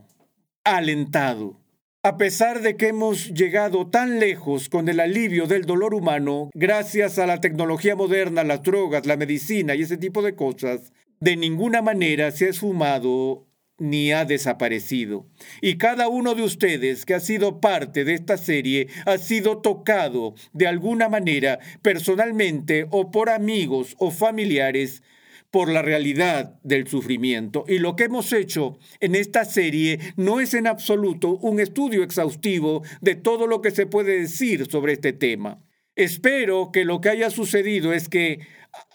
alentado 0.64 1.62
a 2.04 2.18
pesar 2.18 2.62
de 2.62 2.78
que 2.78 2.90
hemos 2.90 3.34
llegado 3.34 3.90
tan 3.90 4.20
lejos 4.20 4.70
con 4.70 4.88
el 4.88 5.00
alivio 5.00 5.48
del 5.48 5.66
dolor 5.66 5.94
humano, 5.94 6.50
gracias 6.54 7.20
a 7.20 7.26
la 7.26 7.42
tecnología 7.42 7.96
moderna, 7.96 8.44
las 8.44 8.64
drogas, 8.64 9.06
la 9.06 9.18
medicina 9.18 9.76
y 9.76 9.82
ese 9.82 9.98
tipo 9.98 10.22
de 10.22 10.36
cosas, 10.36 10.94
de 11.20 11.36
ninguna 11.36 11.82
manera 11.82 12.32
se 12.32 12.46
ha 12.46 12.50
esfumado 12.50 13.48
ni 13.80 14.12
ha 14.12 14.26
desaparecido. 14.26 15.28
Y 15.62 15.78
cada 15.78 16.08
uno 16.08 16.34
de 16.34 16.44
ustedes 16.44 17.06
que 17.06 17.14
ha 17.14 17.20
sido 17.20 17.60
parte 17.60 18.06
de 18.06 18.14
esta 18.14 18.38
serie 18.38 18.88
ha 19.06 19.18
sido 19.18 19.60
tocado 19.60 20.34
de 20.54 20.68
alguna 20.68 21.10
manera, 21.10 21.60
personalmente 21.82 22.88
o 22.90 23.12
por 23.12 23.30
amigos 23.30 23.96
o 24.00 24.12
familiares, 24.12 25.04
por 25.52 25.70
la 25.70 25.82
realidad 25.82 26.60
del 26.64 26.88
sufrimiento. 26.88 27.66
Y 27.68 27.80
lo 27.80 27.96
que 27.96 28.06
hemos 28.06 28.34
hecho 28.34 28.78
en 29.00 29.16
esta 29.16 29.46
serie 29.46 30.00
no 30.16 30.40
es 30.40 30.54
en 30.54 30.68
absoluto 30.68 31.38
un 31.38 31.60
estudio 31.60 32.04
exhaustivo 32.04 32.84
de 33.02 33.16
todo 33.16 33.48
lo 33.48 33.62
que 33.62 33.72
se 33.72 33.86
puede 33.86 34.20
decir 34.20 34.70
sobre 34.70 34.94
este 34.94 35.14
tema. 35.14 35.62
Espero 35.96 36.72
que 36.72 36.86
lo 36.86 37.02
que 37.02 37.10
haya 37.10 37.30
sucedido 37.30 37.92
es 37.92 38.08
que 38.08 38.40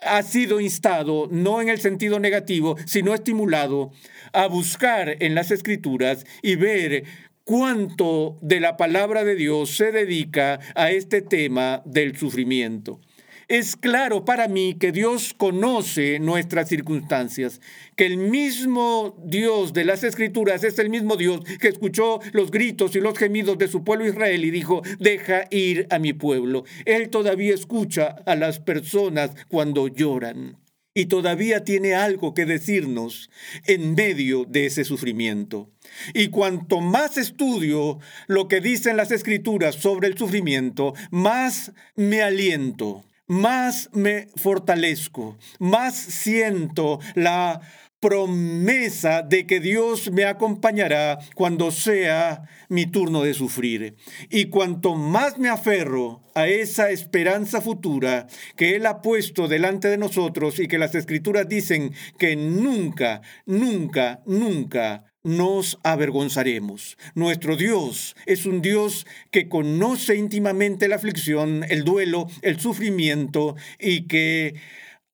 ha 0.02 0.22
sido 0.22 0.60
instado, 0.60 1.28
no 1.30 1.60
en 1.60 1.68
el 1.68 1.80
sentido 1.80 2.20
negativo, 2.20 2.76
sino 2.86 3.14
estimulado 3.14 3.90
a 4.32 4.46
buscar 4.46 5.16
en 5.20 5.34
las 5.34 5.50
escrituras 5.50 6.24
y 6.42 6.54
ver 6.54 7.04
cuánto 7.44 8.38
de 8.40 8.60
la 8.60 8.76
palabra 8.76 9.24
de 9.24 9.34
Dios 9.34 9.70
se 9.70 9.90
dedica 9.90 10.60
a 10.74 10.90
este 10.92 11.22
tema 11.22 11.82
del 11.84 12.16
sufrimiento. 12.16 13.00
Es 13.48 13.76
claro 13.76 14.24
para 14.24 14.48
mí 14.48 14.76
que 14.78 14.92
Dios 14.92 15.34
conoce 15.36 16.18
nuestras 16.18 16.68
circunstancias, 16.68 17.60
que 17.96 18.06
el 18.06 18.16
mismo 18.16 19.16
Dios 19.24 19.72
de 19.72 19.84
las 19.84 20.04
Escrituras 20.04 20.64
es 20.64 20.78
el 20.78 20.90
mismo 20.90 21.16
Dios 21.16 21.40
que 21.60 21.68
escuchó 21.68 22.20
los 22.32 22.50
gritos 22.50 22.96
y 22.96 23.00
los 23.00 23.18
gemidos 23.18 23.58
de 23.58 23.68
su 23.68 23.84
pueblo 23.84 24.06
Israel 24.06 24.44
y 24.44 24.50
dijo, 24.50 24.82
deja 24.98 25.46
ir 25.50 25.86
a 25.90 25.98
mi 25.98 26.12
pueblo. 26.12 26.64
Él 26.84 27.10
todavía 27.10 27.54
escucha 27.54 28.16
a 28.26 28.36
las 28.36 28.60
personas 28.60 29.30
cuando 29.48 29.88
lloran 29.88 30.62
y 30.94 31.06
todavía 31.06 31.64
tiene 31.64 31.94
algo 31.94 32.34
que 32.34 32.44
decirnos 32.44 33.30
en 33.66 33.94
medio 33.94 34.44
de 34.44 34.66
ese 34.66 34.84
sufrimiento. 34.84 35.70
Y 36.14 36.28
cuanto 36.28 36.80
más 36.80 37.16
estudio 37.16 37.98
lo 38.26 38.48
que 38.48 38.60
dicen 38.60 38.96
las 38.96 39.10
escrituras 39.10 39.76
sobre 39.76 40.08
el 40.08 40.18
sufrimiento, 40.18 40.94
más 41.10 41.72
me 41.96 42.22
aliento, 42.22 43.04
más 43.32 43.88
me 43.94 44.28
fortalezco, 44.36 45.38
más 45.58 45.96
siento 45.96 47.00
la 47.14 47.62
promesa 47.98 49.22
de 49.22 49.46
que 49.46 49.58
Dios 49.58 50.10
me 50.12 50.26
acompañará 50.26 51.18
cuando 51.34 51.70
sea 51.70 52.42
mi 52.68 52.84
turno 52.84 53.22
de 53.22 53.32
sufrir. 53.32 53.94
Y 54.28 54.46
cuanto 54.46 54.96
más 54.96 55.38
me 55.38 55.48
aferro 55.48 56.22
a 56.34 56.46
esa 56.46 56.90
esperanza 56.90 57.62
futura 57.62 58.26
que 58.56 58.76
Él 58.76 58.84
ha 58.84 59.00
puesto 59.00 59.48
delante 59.48 59.88
de 59.88 59.98
nosotros 59.98 60.58
y 60.58 60.68
que 60.68 60.78
las 60.78 60.94
escrituras 60.94 61.48
dicen 61.48 61.94
que 62.18 62.36
nunca, 62.36 63.22
nunca, 63.46 64.20
nunca 64.26 65.04
nos 65.22 65.78
avergonzaremos. 65.82 66.96
Nuestro 67.14 67.56
Dios 67.56 68.16
es 68.26 68.46
un 68.46 68.62
Dios 68.62 69.06
que 69.30 69.48
conoce 69.48 70.16
íntimamente 70.16 70.88
la 70.88 70.96
aflicción, 70.96 71.64
el 71.68 71.84
duelo, 71.84 72.26
el 72.42 72.60
sufrimiento 72.60 73.56
y 73.78 74.06
que 74.06 74.54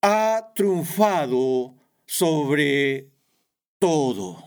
ha 0.03 0.53
triunfado 0.55 1.75
sobre 2.07 3.09
todo. 3.79 4.45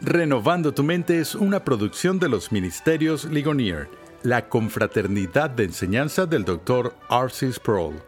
Renovando 0.00 0.72
tu 0.72 0.84
mente 0.84 1.18
es 1.18 1.34
una 1.34 1.64
producción 1.64 2.20
de 2.20 2.28
los 2.28 2.52
Ministerios 2.52 3.24
Ligonier, 3.24 3.88
la 4.22 4.48
confraternidad 4.48 5.50
de 5.50 5.64
enseñanza 5.64 6.24
del 6.24 6.44
Dr. 6.44 6.94
Arcis 7.08 7.56
Sproul. 7.56 8.07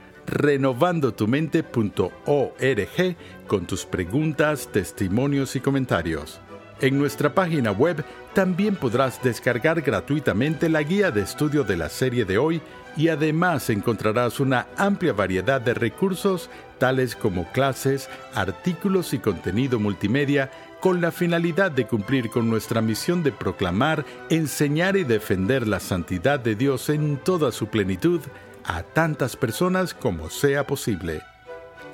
renovandotumente.org 0.25 3.15
con 3.47 3.65
tus 3.65 3.85
preguntas, 3.85 4.69
testimonios 4.71 5.55
y 5.55 5.59
comentarios. 5.59 6.41
En 6.81 6.97
nuestra 6.97 7.35
página 7.35 7.71
web 7.71 8.03
también 8.33 8.75
podrás 8.75 9.21
descargar 9.21 9.81
gratuitamente 9.81 10.67
la 10.67 10.81
guía 10.81 11.11
de 11.11 11.21
estudio 11.21 11.63
de 11.63 11.77
la 11.77 11.89
serie 11.89 12.25
de 12.25 12.39
hoy 12.39 12.61
y 12.97 13.09
además 13.09 13.69
encontrarás 13.69 14.39
una 14.39 14.67
amplia 14.77 15.13
variedad 15.13 15.61
de 15.61 15.73
recursos 15.73 16.49
tales 16.79 17.15
como 17.15 17.49
clases, 17.51 18.09
artículos 18.33 19.13
y 19.13 19.19
contenido 19.19 19.79
multimedia 19.79 20.49
con 20.79 20.99
la 20.99 21.11
finalidad 21.11 21.71
de 21.71 21.85
cumplir 21.85 22.31
con 22.31 22.49
nuestra 22.49 22.81
misión 22.81 23.21
de 23.21 23.31
proclamar, 23.31 24.03
enseñar 24.31 24.97
y 24.97 25.03
defender 25.03 25.67
la 25.67 25.79
santidad 25.79 26.39
de 26.39 26.55
Dios 26.55 26.89
en 26.89 27.17
toda 27.17 27.51
su 27.51 27.67
plenitud 27.67 28.21
a 28.65 28.83
tantas 28.83 29.35
personas 29.35 29.93
como 29.93 30.29
sea 30.29 30.65
posible. 30.65 31.21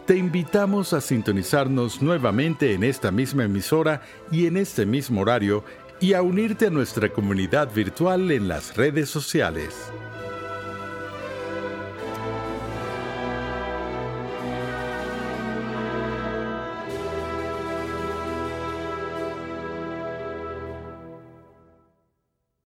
Te 0.05 0.15
invitamos 0.15 0.93
a 0.93 1.01
sintonizarnos 1.01 2.01
nuevamente 2.01 2.73
en 2.73 2.83
esta 2.83 3.11
misma 3.11 3.43
emisora 3.43 4.01
y 4.31 4.47
en 4.47 4.57
este 4.57 4.85
mismo 4.85 5.21
horario 5.21 5.63
y 5.99 6.13
a 6.13 6.21
unirte 6.21 6.67
a 6.67 6.69
nuestra 6.69 7.09
comunidad 7.09 7.73
virtual 7.73 8.31
en 8.31 8.47
las 8.47 8.77
redes 8.77 9.09
sociales. 9.09 9.75